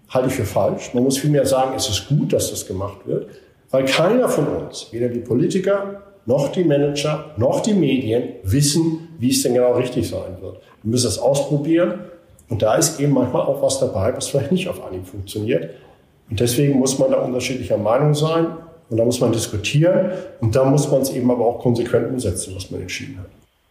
halte 0.09 0.27
ich 0.27 0.35
für 0.35 0.45
falsch. 0.45 0.93
Man 0.93 1.03
muss 1.03 1.17
vielmehr 1.17 1.45
sagen, 1.47 1.73
es 1.75 1.89
ist 1.89 2.07
gut, 2.07 2.31
dass 2.31 2.51
das 2.51 2.67
gemacht 2.67 2.99
wird, 3.05 3.27
weil 3.71 3.85
keiner 3.85 4.29
von 4.29 4.47
uns, 4.47 4.89
weder 4.91 5.09
die 5.09 5.19
Politiker 5.19 6.03
noch 6.25 6.51
die 6.51 6.63
Manager 6.63 7.31
noch 7.37 7.61
die 7.61 7.73
Medien, 7.73 8.29
wissen, 8.43 9.09
wie 9.19 9.31
es 9.31 9.43
denn 9.43 9.53
genau 9.53 9.73
richtig 9.73 10.09
sein 10.09 10.41
wird. 10.41 10.57
Wir 10.83 10.91
müssen 10.91 11.07
es 11.07 11.19
ausprobieren 11.19 11.99
und 12.49 12.61
da 12.61 12.75
ist 12.75 12.99
eben 12.99 13.13
manchmal 13.13 13.43
auch 13.43 13.61
was 13.61 13.79
dabei, 13.79 14.15
was 14.15 14.27
vielleicht 14.27 14.51
nicht 14.51 14.67
auf 14.67 14.83
Anhieb 14.85 15.07
funktioniert. 15.07 15.71
Und 16.29 16.39
deswegen 16.39 16.79
muss 16.79 16.97
man 16.97 17.11
da 17.11 17.17
unterschiedlicher 17.17 17.77
Meinung 17.77 18.13
sein 18.13 18.47
und 18.89 18.97
da 18.97 19.05
muss 19.05 19.19
man 19.19 19.31
diskutieren 19.31 20.11
und 20.41 20.55
da 20.55 20.63
muss 20.65 20.89
man 20.89 21.01
es 21.01 21.11
eben 21.11 21.29
aber 21.29 21.45
auch 21.45 21.59
konsequent 21.59 22.09
umsetzen, 22.09 22.53
was 22.55 22.71
man 22.71 22.81
entschieden 22.81 23.19
hat. 23.19 23.27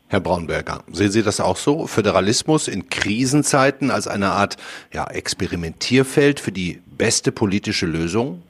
Herr 0.09 0.21
Braunberger, 0.21 0.85
sehen 0.93 1.11
Sie 1.11 1.23
das 1.23 1.41
auch 1.41 1.57
so? 1.57 1.87
Föderalismus 1.87 2.69
in 2.69 2.89
Krisenzeiten 2.89 3.91
als 3.91 4.07
eine 4.07 4.31
Art 4.31 4.57
ja, 4.93 5.07
Experimentierfeld 5.07 6.39
für 6.39 6.53
die 6.53 6.81
beste 6.87 7.33
politische 7.33 7.87
Lösung? 7.87 8.43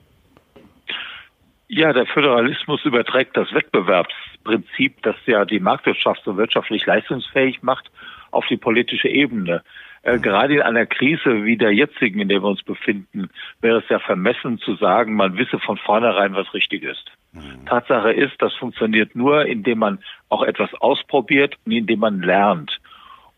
Ja, 1.68 1.92
der 1.92 2.06
Föderalismus 2.06 2.84
überträgt 2.84 3.36
das 3.36 3.52
Wettbewerbsprinzip, 3.52 5.02
das 5.02 5.16
ja 5.26 5.44
die 5.44 5.60
Marktwirtschaft 5.60 6.22
so 6.24 6.36
wirtschaftlich 6.36 6.84
leistungsfähig 6.84 7.62
macht, 7.62 7.90
auf 8.30 8.46
die 8.46 8.56
politische 8.56 9.08
Ebene. 9.08 9.62
Äh, 10.02 10.18
gerade 10.18 10.56
in 10.56 10.62
einer 10.62 10.84
Krise 10.84 11.44
wie 11.44 11.56
der 11.56 11.72
jetzigen, 11.72 12.20
in 12.20 12.28
der 12.28 12.42
wir 12.42 12.48
uns 12.48 12.62
befinden, 12.62 13.30
wäre 13.62 13.78
es 13.78 13.88
ja 13.88 13.98
vermessen 13.98 14.58
zu 14.58 14.74
sagen, 14.76 15.14
man 15.14 15.38
wisse 15.38 15.58
von 15.58 15.78
vornherein, 15.78 16.34
was 16.34 16.52
richtig 16.52 16.82
ist. 16.82 17.10
Mhm. 17.32 17.64
Tatsache 17.64 18.12
ist, 18.12 18.34
das 18.40 18.54
funktioniert 18.54 19.16
nur, 19.16 19.46
indem 19.46 19.78
man 19.78 19.98
auch 20.28 20.42
etwas 20.42 20.74
ausprobiert 20.74 21.56
und 21.64 21.72
indem 21.72 22.00
man 22.00 22.20
lernt. 22.20 22.80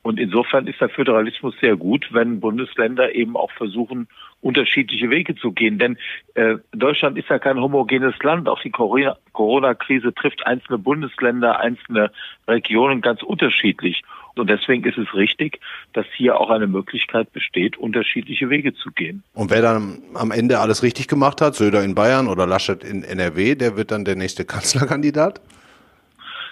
Und 0.06 0.20
insofern 0.20 0.68
ist 0.68 0.80
der 0.80 0.88
Föderalismus 0.88 1.56
sehr 1.60 1.74
gut, 1.74 2.06
wenn 2.12 2.38
Bundesländer 2.38 3.12
eben 3.16 3.36
auch 3.36 3.50
versuchen, 3.50 4.06
unterschiedliche 4.40 5.10
Wege 5.10 5.34
zu 5.34 5.50
gehen. 5.50 5.80
Denn 5.80 5.98
äh, 6.34 6.58
Deutschland 6.70 7.18
ist 7.18 7.28
ja 7.28 7.40
kein 7.40 7.60
homogenes 7.60 8.14
Land. 8.22 8.48
Auch 8.48 8.60
die 8.60 8.70
Corona-Krise 8.70 10.14
trifft 10.14 10.46
einzelne 10.46 10.78
Bundesländer, 10.78 11.58
einzelne 11.58 12.12
Regionen 12.46 13.00
ganz 13.00 13.24
unterschiedlich. 13.24 14.04
Und 14.36 14.48
deswegen 14.48 14.84
ist 14.84 14.96
es 14.96 15.12
richtig, 15.12 15.58
dass 15.92 16.06
hier 16.16 16.38
auch 16.38 16.50
eine 16.50 16.68
Möglichkeit 16.68 17.32
besteht, 17.32 17.76
unterschiedliche 17.76 18.48
Wege 18.48 18.74
zu 18.74 18.92
gehen. 18.92 19.24
Und 19.34 19.50
wer 19.50 19.60
dann 19.60 19.98
am 20.14 20.30
Ende 20.30 20.60
alles 20.60 20.84
richtig 20.84 21.08
gemacht 21.08 21.40
hat, 21.40 21.56
Söder 21.56 21.82
in 21.82 21.96
Bayern 21.96 22.28
oder 22.28 22.46
Laschet 22.46 22.84
in 22.84 23.02
NRW, 23.02 23.56
der 23.56 23.76
wird 23.76 23.90
dann 23.90 24.04
der 24.04 24.14
nächste 24.14 24.44
Kanzlerkandidat? 24.54 25.40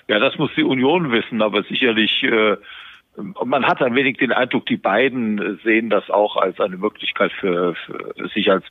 Ja, 0.08 0.18
das 0.18 0.36
muss 0.38 0.50
die 0.56 0.64
Union 0.64 1.12
wissen, 1.12 1.40
aber 1.40 1.62
sicherlich 1.62 2.20
äh, 2.24 2.56
man 3.16 3.66
hat 3.66 3.83
ein 3.83 3.94
wenig 3.94 4.18
den 4.18 4.33
Eindruck, 4.33 4.66
die 4.66 4.77
beiden 4.77 5.61
sehen 5.62 5.90
das 5.90 6.11
auch 6.11 6.37
als 6.37 6.59
eine 6.61 6.77
Möglichkeit 6.77 7.33
für, 7.33 7.74
für 7.74 8.29
sich 8.35 8.50
als 8.50 8.64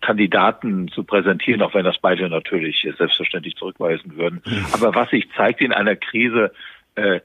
Kandidaten 0.00 0.88
zu 0.88 1.02
präsentieren, 1.02 1.62
auch 1.62 1.74
wenn 1.74 1.84
das 1.84 1.98
beide 1.98 2.28
natürlich 2.28 2.86
selbstverständlich 2.96 3.56
zurückweisen 3.56 4.16
würden. 4.16 4.42
Aber 4.72 4.94
was 4.94 5.10
sich 5.10 5.28
zeigt 5.36 5.60
in 5.60 5.72
einer 5.72 5.96
Krise, 5.96 6.52
äh, 6.94 7.20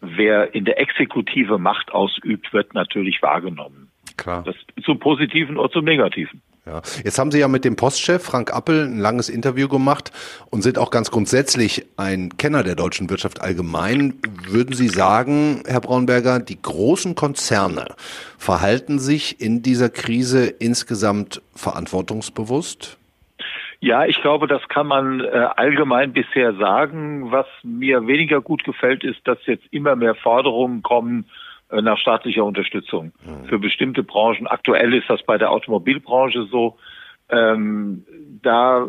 wer 0.00 0.54
in 0.54 0.64
der 0.64 0.80
Exekutive 0.80 1.58
Macht 1.58 1.92
ausübt, 1.92 2.52
wird 2.52 2.74
natürlich 2.74 3.22
wahrgenommen. 3.22 3.90
Klar. 4.16 4.44
Das 4.44 4.56
zum 4.84 4.98
Positiven 4.98 5.56
oder 5.56 5.70
zum 5.70 5.84
Negativen. 5.84 6.42
Ja. 6.68 6.82
Jetzt 7.02 7.18
haben 7.18 7.30
Sie 7.30 7.38
ja 7.38 7.48
mit 7.48 7.64
dem 7.64 7.76
Postchef 7.76 8.22
Frank 8.22 8.54
Appel 8.54 8.84
ein 8.84 8.98
langes 8.98 9.30
Interview 9.30 9.68
gemacht 9.68 10.12
und 10.50 10.60
sind 10.60 10.76
auch 10.76 10.90
ganz 10.90 11.10
grundsätzlich 11.10 11.86
ein 11.96 12.36
Kenner 12.36 12.62
der 12.62 12.74
deutschen 12.74 13.08
Wirtschaft 13.08 13.40
allgemein. 13.40 14.14
Würden 14.46 14.74
Sie 14.74 14.88
sagen, 14.88 15.62
Herr 15.66 15.80
Braunberger, 15.80 16.40
die 16.40 16.60
großen 16.60 17.14
Konzerne 17.14 17.86
verhalten 18.36 18.98
sich 18.98 19.40
in 19.40 19.62
dieser 19.62 19.88
Krise 19.88 20.46
insgesamt 20.46 21.40
verantwortungsbewusst? 21.54 22.98
Ja, 23.80 24.04
ich 24.04 24.20
glaube, 24.20 24.46
das 24.46 24.60
kann 24.68 24.88
man 24.88 25.20
äh, 25.20 25.26
allgemein 25.56 26.12
bisher 26.12 26.52
sagen. 26.54 27.30
Was 27.30 27.46
mir 27.62 28.06
weniger 28.06 28.42
gut 28.42 28.64
gefällt, 28.64 29.04
ist, 29.04 29.20
dass 29.24 29.38
jetzt 29.46 29.64
immer 29.70 29.96
mehr 29.96 30.16
Forderungen 30.16 30.82
kommen, 30.82 31.24
nach 31.70 31.98
staatlicher 31.98 32.44
Unterstützung 32.44 33.12
mhm. 33.24 33.46
für 33.48 33.58
bestimmte 33.58 34.02
Branchen. 34.02 34.46
Aktuell 34.46 34.94
ist 34.94 35.08
das 35.08 35.22
bei 35.22 35.38
der 35.38 35.50
Automobilbranche 35.50 36.44
so. 36.44 36.78
Ähm, 37.30 38.04
da 38.42 38.88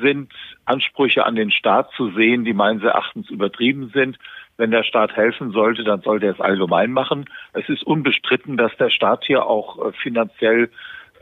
sind 0.00 0.32
Ansprüche 0.64 1.26
an 1.26 1.34
den 1.34 1.50
Staat 1.50 1.90
zu 1.96 2.10
sehen, 2.12 2.44
die 2.44 2.52
meines 2.52 2.82
Erachtens 2.82 3.28
übertrieben 3.30 3.90
sind. 3.92 4.18
Wenn 4.56 4.70
der 4.70 4.84
Staat 4.84 5.16
helfen 5.16 5.50
sollte, 5.50 5.82
dann 5.82 6.02
sollte 6.02 6.26
er 6.26 6.32
es 6.32 6.40
allgemein 6.40 6.92
machen. 6.92 7.24
Es 7.52 7.68
ist 7.68 7.82
unbestritten, 7.82 8.56
dass 8.56 8.76
der 8.76 8.90
Staat 8.90 9.24
hier 9.24 9.46
auch 9.46 9.84
äh, 9.84 9.92
finanziell 9.92 10.70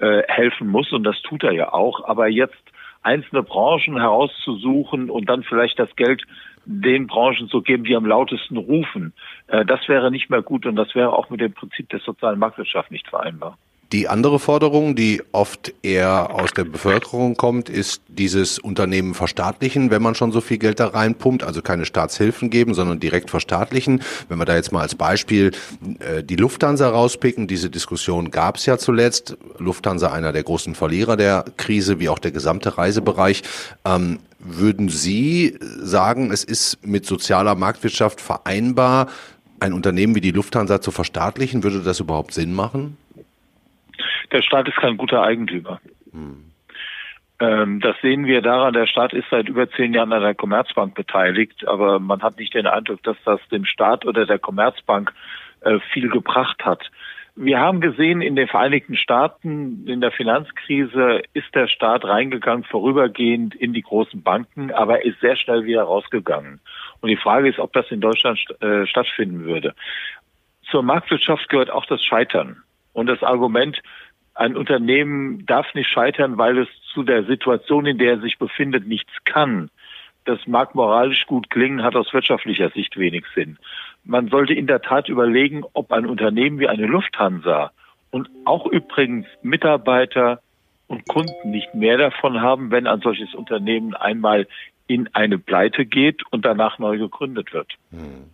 äh, 0.00 0.22
helfen 0.28 0.68
muss 0.68 0.92
und 0.92 1.04
das 1.04 1.20
tut 1.22 1.42
er 1.44 1.52
ja 1.52 1.72
auch. 1.72 2.04
Aber 2.06 2.28
jetzt 2.28 2.62
einzelne 3.02 3.42
Branchen 3.42 3.98
herauszusuchen 3.98 5.10
und 5.10 5.26
dann 5.26 5.42
vielleicht 5.42 5.78
das 5.78 5.94
Geld 5.96 6.24
den 6.64 7.06
Branchen 7.06 7.48
zu 7.48 7.62
geben, 7.62 7.84
die 7.84 7.96
am 7.96 8.06
lautesten 8.06 8.56
rufen. 8.56 9.12
Äh, 9.48 9.64
das 9.64 9.88
wäre 9.88 10.10
nicht 10.10 10.30
mehr 10.30 10.42
gut 10.42 10.66
und 10.66 10.76
das 10.76 10.94
wäre 10.94 11.12
auch 11.12 11.30
mit 11.30 11.40
dem 11.40 11.52
Prinzip 11.52 11.88
der 11.88 12.00
sozialen 12.00 12.38
Marktwirtschaft 12.38 12.90
nicht 12.90 13.08
vereinbar. 13.08 13.58
Die 13.92 14.06
andere 14.06 14.38
Forderung, 14.38 14.94
die 14.94 15.20
oft 15.32 15.74
eher 15.82 16.32
aus 16.32 16.52
der 16.52 16.62
Bevölkerung 16.62 17.36
kommt, 17.36 17.68
ist 17.68 18.02
dieses 18.06 18.60
Unternehmen 18.60 19.14
verstaatlichen, 19.14 19.90
wenn 19.90 20.00
man 20.00 20.14
schon 20.14 20.30
so 20.30 20.40
viel 20.40 20.58
Geld 20.58 20.78
da 20.78 20.86
reinpumpt, 20.86 21.42
also 21.42 21.60
keine 21.60 21.84
Staatshilfen 21.84 22.50
geben, 22.50 22.74
sondern 22.74 23.00
direkt 23.00 23.30
verstaatlichen. 23.30 24.02
Wenn 24.28 24.38
wir 24.38 24.44
da 24.44 24.54
jetzt 24.54 24.70
mal 24.70 24.82
als 24.82 24.94
Beispiel 24.94 25.50
äh, 25.98 26.22
die 26.22 26.36
Lufthansa 26.36 26.88
rauspicken, 26.88 27.48
diese 27.48 27.68
Diskussion 27.68 28.30
gab 28.30 28.58
es 28.58 28.66
ja 28.66 28.78
zuletzt. 28.78 29.36
Lufthansa 29.58 30.12
einer 30.12 30.30
der 30.32 30.44
großen 30.44 30.76
Verlierer 30.76 31.16
der 31.16 31.44
Krise, 31.56 31.98
wie 31.98 32.08
auch 32.08 32.20
der 32.20 32.30
gesamte 32.30 32.78
Reisebereich. 32.78 33.42
Ähm, 33.84 34.20
würden 34.38 34.88
Sie 34.88 35.58
sagen, 35.82 36.30
es 36.30 36.44
ist 36.44 36.78
mit 36.86 37.06
sozialer 37.06 37.56
Marktwirtschaft 37.56 38.20
vereinbar, 38.20 39.08
ein 39.58 39.72
Unternehmen 39.72 40.14
wie 40.14 40.20
die 40.20 40.30
Lufthansa 40.30 40.80
zu 40.80 40.92
verstaatlichen? 40.92 41.64
Würde 41.64 41.80
das 41.80 41.98
überhaupt 42.00 42.32
Sinn 42.32 42.54
machen? 42.54 42.96
Der 44.32 44.42
Staat 44.42 44.68
ist 44.68 44.76
kein 44.76 44.96
guter 44.96 45.22
Eigentümer. 45.22 45.80
Hm. 46.12 46.50
Das 47.38 47.96
sehen 48.02 48.26
wir 48.26 48.42
daran, 48.42 48.74
der 48.74 48.86
Staat 48.86 49.14
ist 49.14 49.24
seit 49.30 49.48
über 49.48 49.70
zehn 49.70 49.94
Jahren 49.94 50.12
an 50.12 50.20
der 50.20 50.34
Commerzbank 50.34 50.94
beteiligt, 50.94 51.66
aber 51.66 51.98
man 51.98 52.20
hat 52.20 52.38
nicht 52.38 52.52
den 52.52 52.66
Eindruck, 52.66 53.02
dass 53.02 53.16
das 53.24 53.40
dem 53.50 53.64
Staat 53.64 54.04
oder 54.04 54.26
der 54.26 54.38
Commerzbank 54.38 55.10
äh, 55.62 55.78
viel 55.90 56.10
gebracht 56.10 56.62
hat. 56.66 56.90
Wir 57.36 57.58
haben 57.58 57.80
gesehen, 57.80 58.20
in 58.20 58.36
den 58.36 58.46
Vereinigten 58.46 58.94
Staaten 58.94 59.86
in 59.86 60.02
der 60.02 60.12
Finanzkrise 60.12 61.22
ist 61.32 61.54
der 61.54 61.68
Staat 61.68 62.04
reingegangen, 62.04 62.64
vorübergehend 62.64 63.54
in 63.54 63.72
die 63.72 63.80
großen 63.80 64.22
Banken, 64.22 64.70
aber 64.72 65.06
ist 65.06 65.20
sehr 65.20 65.36
schnell 65.36 65.64
wieder 65.64 65.84
rausgegangen. 65.84 66.60
Und 67.00 67.08
die 67.08 67.16
Frage 67.16 67.48
ist, 67.48 67.58
ob 67.58 67.72
das 67.72 67.90
in 67.90 68.02
Deutschland 68.02 68.38
äh, 68.60 68.86
stattfinden 68.86 69.44
würde. 69.44 69.74
Zur 70.70 70.82
Marktwirtschaft 70.82 71.48
gehört 71.48 71.70
auch 71.70 71.86
das 71.86 72.04
Scheitern. 72.04 72.62
Und 72.92 73.06
das 73.06 73.22
Argument, 73.22 73.80
ein 74.34 74.56
Unternehmen 74.56 75.44
darf 75.46 75.74
nicht 75.74 75.88
scheitern, 75.88 76.38
weil 76.38 76.58
es 76.58 76.68
zu 76.92 77.02
der 77.02 77.24
Situation, 77.24 77.86
in 77.86 77.98
der 77.98 78.14
es 78.14 78.22
sich 78.22 78.38
befindet, 78.38 78.86
nichts 78.86 79.12
kann. 79.24 79.70
Das 80.24 80.46
mag 80.46 80.74
moralisch 80.74 81.26
gut 81.26 81.50
klingen, 81.50 81.82
hat 81.82 81.96
aus 81.96 82.12
wirtschaftlicher 82.12 82.70
Sicht 82.70 82.96
wenig 82.96 83.24
Sinn. 83.34 83.58
Man 84.04 84.28
sollte 84.28 84.54
in 84.54 84.66
der 84.66 84.82
Tat 84.82 85.08
überlegen, 85.08 85.64
ob 85.72 85.92
ein 85.92 86.06
Unternehmen 86.06 86.58
wie 86.58 86.68
eine 86.68 86.86
Lufthansa 86.86 87.72
und 88.10 88.28
auch 88.44 88.66
übrigens 88.66 89.26
Mitarbeiter 89.42 90.40
und 90.88 91.06
Kunden 91.06 91.50
nicht 91.50 91.74
mehr 91.74 91.98
davon 91.98 92.40
haben, 92.40 92.70
wenn 92.70 92.86
ein 92.86 93.00
solches 93.00 93.34
Unternehmen 93.34 93.94
einmal 93.94 94.46
in 94.86 95.08
eine 95.14 95.38
Pleite 95.38 95.86
geht 95.86 96.22
und 96.32 96.44
danach 96.44 96.78
neu 96.78 96.98
gegründet 96.98 97.52
wird. 97.52 97.74
Hm. 97.90 98.30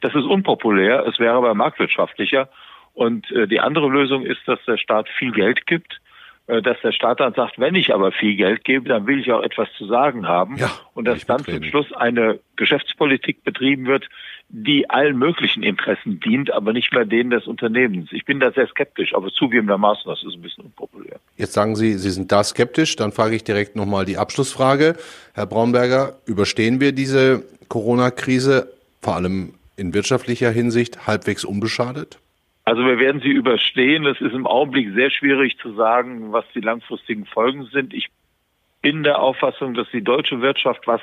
Das 0.00 0.14
ist 0.14 0.24
unpopulär, 0.24 1.06
es 1.06 1.18
wäre 1.18 1.34
aber 1.34 1.54
marktwirtschaftlicher 1.54 2.48
und 2.94 3.30
äh, 3.30 3.46
die 3.46 3.60
andere 3.60 3.88
Lösung 3.88 4.24
ist, 4.24 4.40
dass 4.46 4.58
der 4.66 4.76
Staat 4.76 5.08
viel 5.08 5.32
Geld 5.32 5.66
gibt, 5.66 6.00
äh, 6.46 6.62
dass 6.62 6.76
der 6.82 6.92
Staat 6.92 7.20
dann 7.20 7.34
sagt, 7.34 7.58
wenn 7.58 7.74
ich 7.74 7.94
aber 7.94 8.12
viel 8.12 8.36
Geld 8.36 8.64
gebe, 8.64 8.88
dann 8.88 9.06
will 9.06 9.20
ich 9.20 9.30
auch 9.32 9.42
etwas 9.42 9.68
zu 9.78 9.86
sagen 9.86 10.26
haben. 10.26 10.56
Ja, 10.56 10.70
und 10.94 11.04
dass 11.04 11.24
dann 11.24 11.44
zum 11.44 11.62
Schluss 11.62 11.92
eine 11.92 12.40
Geschäftspolitik 12.56 13.44
betrieben 13.44 13.86
wird, 13.86 14.08
die 14.48 14.90
allen 14.90 15.16
möglichen 15.16 15.62
Interessen 15.62 16.18
dient, 16.18 16.50
aber 16.50 16.72
nicht 16.72 16.92
mehr 16.92 17.04
denen 17.04 17.30
des 17.30 17.46
Unternehmens. 17.46 18.10
Ich 18.10 18.24
bin 18.24 18.40
da 18.40 18.50
sehr 18.50 18.66
skeptisch, 18.66 19.14
aber 19.14 19.30
zugegebenermaßen, 19.30 20.02
das 20.06 20.24
ist 20.24 20.34
ein 20.34 20.42
bisschen 20.42 20.64
unpopulär. 20.64 21.20
Jetzt 21.36 21.52
sagen 21.52 21.76
Sie, 21.76 21.94
Sie 21.94 22.10
sind 22.10 22.32
da 22.32 22.42
skeptisch. 22.42 22.96
Dann 22.96 23.12
frage 23.12 23.36
ich 23.36 23.44
direkt 23.44 23.76
nochmal 23.76 24.04
die 24.04 24.18
Abschlussfrage. 24.18 24.96
Herr 25.34 25.46
Braunberger, 25.46 26.18
überstehen 26.26 26.80
wir 26.80 26.90
diese 26.92 27.44
Corona-Krise 27.68 28.72
vor 29.00 29.14
allem 29.14 29.54
in 29.76 29.94
wirtschaftlicher 29.94 30.50
Hinsicht 30.50 31.06
halbwegs 31.06 31.44
unbeschadet? 31.44 32.18
Also 32.64 32.84
wir 32.84 32.98
werden 32.98 33.20
sie 33.20 33.30
überstehen. 33.30 34.06
Es 34.06 34.20
ist 34.20 34.34
im 34.34 34.46
Augenblick 34.46 34.94
sehr 34.94 35.10
schwierig 35.10 35.58
zu 35.58 35.74
sagen, 35.74 36.32
was 36.32 36.44
die 36.54 36.60
langfristigen 36.60 37.26
Folgen 37.26 37.64
sind. 37.66 37.94
Ich 37.94 38.08
bin 38.82 39.02
der 39.02 39.20
Auffassung, 39.20 39.74
dass 39.74 39.88
die 39.90 40.02
deutsche 40.02 40.40
Wirtschaft, 40.40 40.86
was 40.86 41.00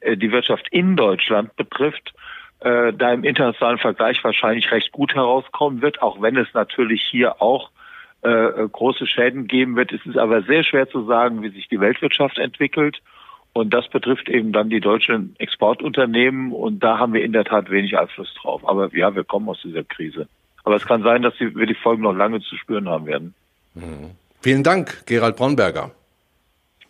äh, 0.00 0.16
die 0.16 0.32
Wirtschaft 0.32 0.66
in 0.70 0.96
Deutschland 0.96 1.54
betrifft, 1.56 2.14
äh, 2.60 2.92
da 2.92 3.12
im 3.12 3.24
internationalen 3.24 3.78
Vergleich 3.78 4.22
wahrscheinlich 4.24 4.70
recht 4.70 4.92
gut 4.92 5.14
herauskommen 5.14 5.82
wird, 5.82 6.02
auch 6.02 6.20
wenn 6.22 6.36
es 6.36 6.52
natürlich 6.54 7.02
hier 7.02 7.40
auch 7.42 7.70
äh, 8.22 8.68
große 8.70 9.06
Schäden 9.06 9.46
geben 9.46 9.76
wird. 9.76 9.92
Es 9.92 10.04
ist 10.06 10.16
aber 10.16 10.42
sehr 10.42 10.64
schwer 10.64 10.88
zu 10.88 11.04
sagen, 11.04 11.42
wie 11.42 11.50
sich 11.50 11.68
die 11.68 11.80
Weltwirtschaft 11.80 12.38
entwickelt. 12.38 13.02
Und 13.52 13.72
das 13.72 13.88
betrifft 13.88 14.28
eben 14.28 14.52
dann 14.52 14.68
die 14.68 14.80
deutschen 14.80 15.36
Exportunternehmen. 15.38 16.52
Und 16.52 16.80
da 16.80 16.98
haben 16.98 17.12
wir 17.12 17.22
in 17.22 17.32
der 17.32 17.44
Tat 17.44 17.70
wenig 17.70 17.96
Einfluss 17.96 18.34
drauf. 18.34 18.66
Aber 18.66 18.92
ja, 18.96 19.14
wir 19.14 19.24
kommen 19.24 19.48
aus 19.48 19.60
dieser 19.62 19.84
Krise. 19.84 20.26
Aber 20.64 20.76
es 20.76 20.86
kann 20.86 21.02
sein, 21.02 21.22
dass 21.22 21.34
wir 21.38 21.66
die 21.66 21.74
Folgen 21.74 22.02
noch 22.02 22.14
lange 22.14 22.40
zu 22.40 22.56
spüren 22.56 22.88
haben 22.88 23.06
werden. 23.06 23.34
Mhm. 23.74 24.12
Vielen 24.40 24.62
Dank, 24.62 25.06
Gerald 25.06 25.36
Braunberger. 25.36 25.90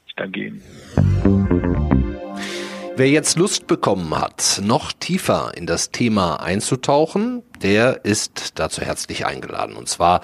Ich 0.07 0.15
danke 0.15 0.47
Ihnen. 0.47 0.63
Wer 2.97 3.11
jetzt 3.11 3.37
Lust 3.37 3.67
bekommen 3.67 4.17
hat, 4.17 4.61
noch 4.63 4.93
tiefer 4.93 5.53
in 5.57 5.67
das 5.67 5.91
Thema 5.91 6.37
einzutauchen, 6.37 7.43
der 7.61 8.05
ist 8.05 8.61
dazu 8.61 8.83
herzlich 8.83 9.27
eingeladen. 9.27 9.75
Und 9.75 9.89
zwar 9.89 10.21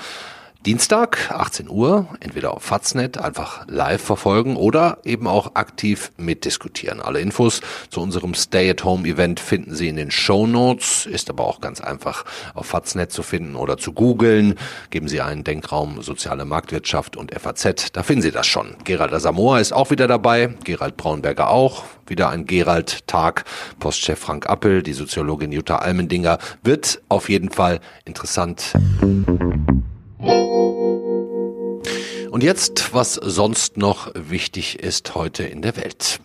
Dienstag, 0.66 1.31
18 1.31 1.70
Uhr, 1.70 2.07
entweder 2.20 2.53
auf 2.53 2.62
Faznet 2.62 3.16
einfach 3.16 3.66
live 3.66 4.03
verfolgen 4.03 4.57
oder 4.57 4.99
eben 5.05 5.27
auch 5.27 5.55
aktiv 5.55 6.12
mitdiskutieren. 6.18 7.01
Alle 7.01 7.20
Infos 7.20 7.62
zu 7.88 8.03
unserem 8.03 8.35
Stay-at-Home-Event 8.35 9.40
finden 9.40 9.75
Sie 9.75 9.88
in 9.88 9.96
den 9.96 10.11
Show 10.11 10.46
Notes, 10.46 11.07
ist 11.07 11.31
aber 11.31 11.46
auch 11.46 11.62
ganz 11.62 11.81
einfach 11.81 12.27
auf 12.53 12.66
Faznet 12.66 13.11
zu 13.11 13.23
finden 13.23 13.57
oder 13.57 13.79
zu 13.79 13.94
googeln. 13.94 14.57
Geben 14.90 15.09
Sie 15.09 15.23
einen 15.23 15.44
Denkraum 15.44 16.03
Soziale 16.03 16.44
Marktwirtschaft 16.44 17.16
und 17.16 17.33
FAZ, 17.33 17.92
da 17.94 18.03
finden 18.03 18.20
Sie 18.20 18.31
das 18.31 18.46
schon. 18.46 18.77
Gerald 18.85 19.14
Asamoah 19.14 19.61
ist 19.61 19.73
auch 19.73 19.90
wieder 19.90 20.09
dabei, 20.09 20.49
Gerald 20.64 20.99
Braunberger 20.99 21.49
auch, 21.49 21.85
wieder 22.07 22.29
ein 22.29 22.44
Gerald-Tag. 22.44 23.44
Postchef 23.79 24.18
Frank 24.18 24.46
Appel, 24.46 24.83
die 24.83 24.92
Soziologin 24.92 25.53
Jutta 25.53 25.77
Almendinger, 25.77 26.37
wird 26.62 27.01
auf 27.09 27.31
jeden 27.31 27.51
Fall 27.51 27.81
interessant. 28.05 28.75
Und 32.31 32.45
jetzt, 32.45 32.95
was 32.95 33.14
sonst 33.14 33.77
noch 33.77 34.12
wichtig 34.14 34.79
ist 34.79 35.16
heute 35.16 35.43
in 35.43 35.62
der 35.62 35.77
Welt. 35.77 36.21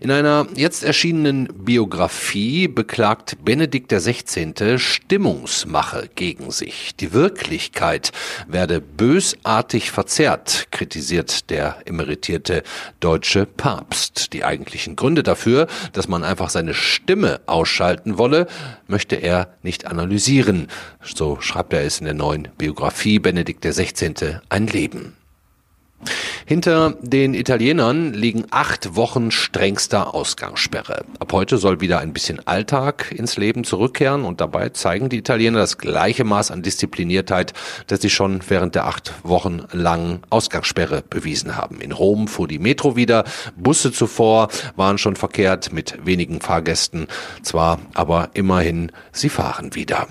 In 0.00 0.10
einer 0.10 0.46
jetzt 0.54 0.82
erschienenen 0.82 1.48
Biografie 1.52 2.68
beklagt 2.68 3.44
Benedikt 3.44 3.92
XVI. 3.92 4.78
Stimmungsmache 4.78 6.08
gegen 6.14 6.50
sich. 6.50 6.94
Die 6.96 7.12
Wirklichkeit 7.12 8.12
werde 8.46 8.80
bösartig 8.80 9.90
verzerrt, 9.90 10.68
kritisiert 10.70 11.50
der 11.50 11.78
emeritierte 11.84 12.62
deutsche 13.00 13.44
Papst. 13.44 14.32
Die 14.32 14.44
eigentlichen 14.44 14.96
Gründe 14.96 15.22
dafür, 15.22 15.66
dass 15.92 16.08
man 16.08 16.24
einfach 16.24 16.48
seine 16.48 16.72
Stimme 16.72 17.40
ausschalten 17.46 18.16
wolle, 18.16 18.46
möchte 18.86 19.16
er 19.16 19.54
nicht 19.62 19.86
analysieren. 19.86 20.68
So 21.02 21.40
schreibt 21.40 21.72
er 21.72 21.82
es 21.82 21.98
in 21.98 22.04
der 22.04 22.14
neuen 22.14 22.48
Biografie 22.56 23.18
Benedikt 23.18 23.64
XVI. 23.64 24.38
Ein 24.48 24.66
Leben. 24.66 25.16
Hinter 26.48 26.94
den 27.00 27.34
Italienern 27.34 28.14
liegen 28.14 28.44
acht 28.52 28.94
Wochen 28.94 29.32
strengster 29.32 30.14
Ausgangssperre. 30.14 31.04
Ab 31.18 31.32
heute 31.32 31.58
soll 31.58 31.80
wieder 31.80 31.98
ein 31.98 32.12
bisschen 32.12 32.46
Alltag 32.46 33.10
ins 33.10 33.36
Leben 33.36 33.64
zurückkehren 33.64 34.24
und 34.24 34.40
dabei 34.40 34.68
zeigen 34.68 35.08
die 35.08 35.18
Italiener 35.18 35.58
das 35.58 35.76
gleiche 35.76 36.22
Maß 36.22 36.52
an 36.52 36.62
Diszipliniertheit, 36.62 37.52
das 37.88 38.00
sie 38.00 38.10
schon 38.10 38.42
während 38.48 38.76
der 38.76 38.86
acht 38.86 39.12
Wochen 39.24 39.64
langen 39.72 40.20
Ausgangssperre 40.30 41.02
bewiesen 41.02 41.56
haben. 41.56 41.80
In 41.80 41.90
Rom 41.90 42.28
fuhr 42.28 42.46
die 42.46 42.60
Metro 42.60 42.94
wieder, 42.94 43.24
Busse 43.56 43.90
zuvor 43.90 44.48
waren 44.76 44.98
schon 44.98 45.16
verkehrt 45.16 45.72
mit 45.72 46.06
wenigen 46.06 46.40
Fahrgästen, 46.40 47.08
zwar 47.42 47.80
aber 47.94 48.30
immerhin, 48.34 48.92
sie 49.10 49.30
fahren 49.30 49.74
wieder. 49.74 50.06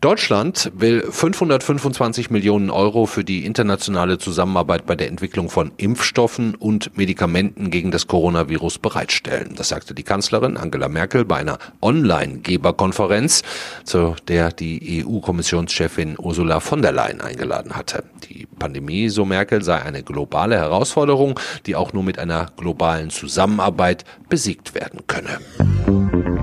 Deutschland 0.00 0.70
will 0.76 1.02
525 1.10 2.30
Millionen 2.30 2.70
Euro 2.70 3.06
für 3.06 3.24
die 3.24 3.44
internationale 3.44 4.18
Zusammenarbeit 4.18 4.86
bei 4.86 4.94
der 4.94 5.08
Entwicklung 5.08 5.50
von 5.50 5.72
Impfstoffen 5.76 6.54
und 6.54 6.96
Medikamenten 6.96 7.70
gegen 7.70 7.90
das 7.90 8.06
Coronavirus 8.06 8.78
bereitstellen. 8.78 9.54
Das 9.56 9.70
sagte 9.70 9.94
die 9.94 10.04
Kanzlerin 10.04 10.56
Angela 10.56 10.88
Merkel 10.88 11.24
bei 11.24 11.36
einer 11.36 11.58
Online-Geberkonferenz, 11.82 13.42
zu 13.82 14.14
der 14.28 14.52
die 14.52 15.04
EU-Kommissionschefin 15.04 16.16
Ursula 16.18 16.60
von 16.60 16.80
der 16.80 16.92
Leyen 16.92 17.20
eingeladen 17.20 17.74
hatte. 17.74 18.04
Die 18.28 18.46
Pandemie, 18.46 19.08
so 19.08 19.24
Merkel, 19.24 19.64
sei 19.64 19.82
eine 19.82 20.04
globale 20.04 20.56
Herausforderung, 20.56 21.40
die 21.66 21.74
auch 21.74 21.92
nur 21.92 22.04
mit 22.04 22.20
einer 22.20 22.46
globalen 22.56 23.10
Zusammenarbeit 23.10 24.04
besiegt 24.28 24.74
werden 24.74 25.00
könne. 25.08 26.37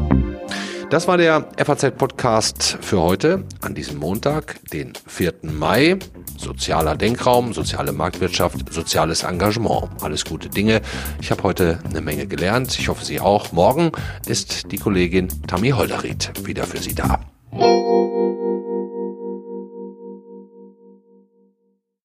Das 0.91 1.07
war 1.07 1.17
der 1.17 1.47
FAZ-Podcast 1.57 2.77
für 2.79 3.01
heute 3.01 3.43
an 3.61 3.73
diesem 3.73 3.97
Montag, 3.97 4.57
den 4.71 4.93
4. 5.07 5.33
Mai. 5.41 5.97
Sozialer 6.37 6.95
Denkraum, 6.95 7.53
soziale 7.53 7.91
Marktwirtschaft, 7.91 8.71
soziales 8.71 9.23
Engagement. 9.23 9.89
Alles 10.01 10.25
gute 10.25 10.47
Dinge. 10.47 10.81
Ich 11.21 11.31
habe 11.31 11.43
heute 11.43 11.79
eine 11.89 12.01
Menge 12.01 12.27
gelernt. 12.27 12.77
Ich 12.79 12.87
hoffe, 12.87 13.03
Sie 13.03 13.19
auch. 13.19 13.51
Morgen 13.51 13.91
ist 14.27 14.71
die 14.71 14.77
Kollegin 14.77 15.27
Tammy 15.47 15.71
Holderried 15.71 16.31
wieder 16.45 16.65
für 16.65 16.77
Sie 16.77 16.93
da. 16.93 17.19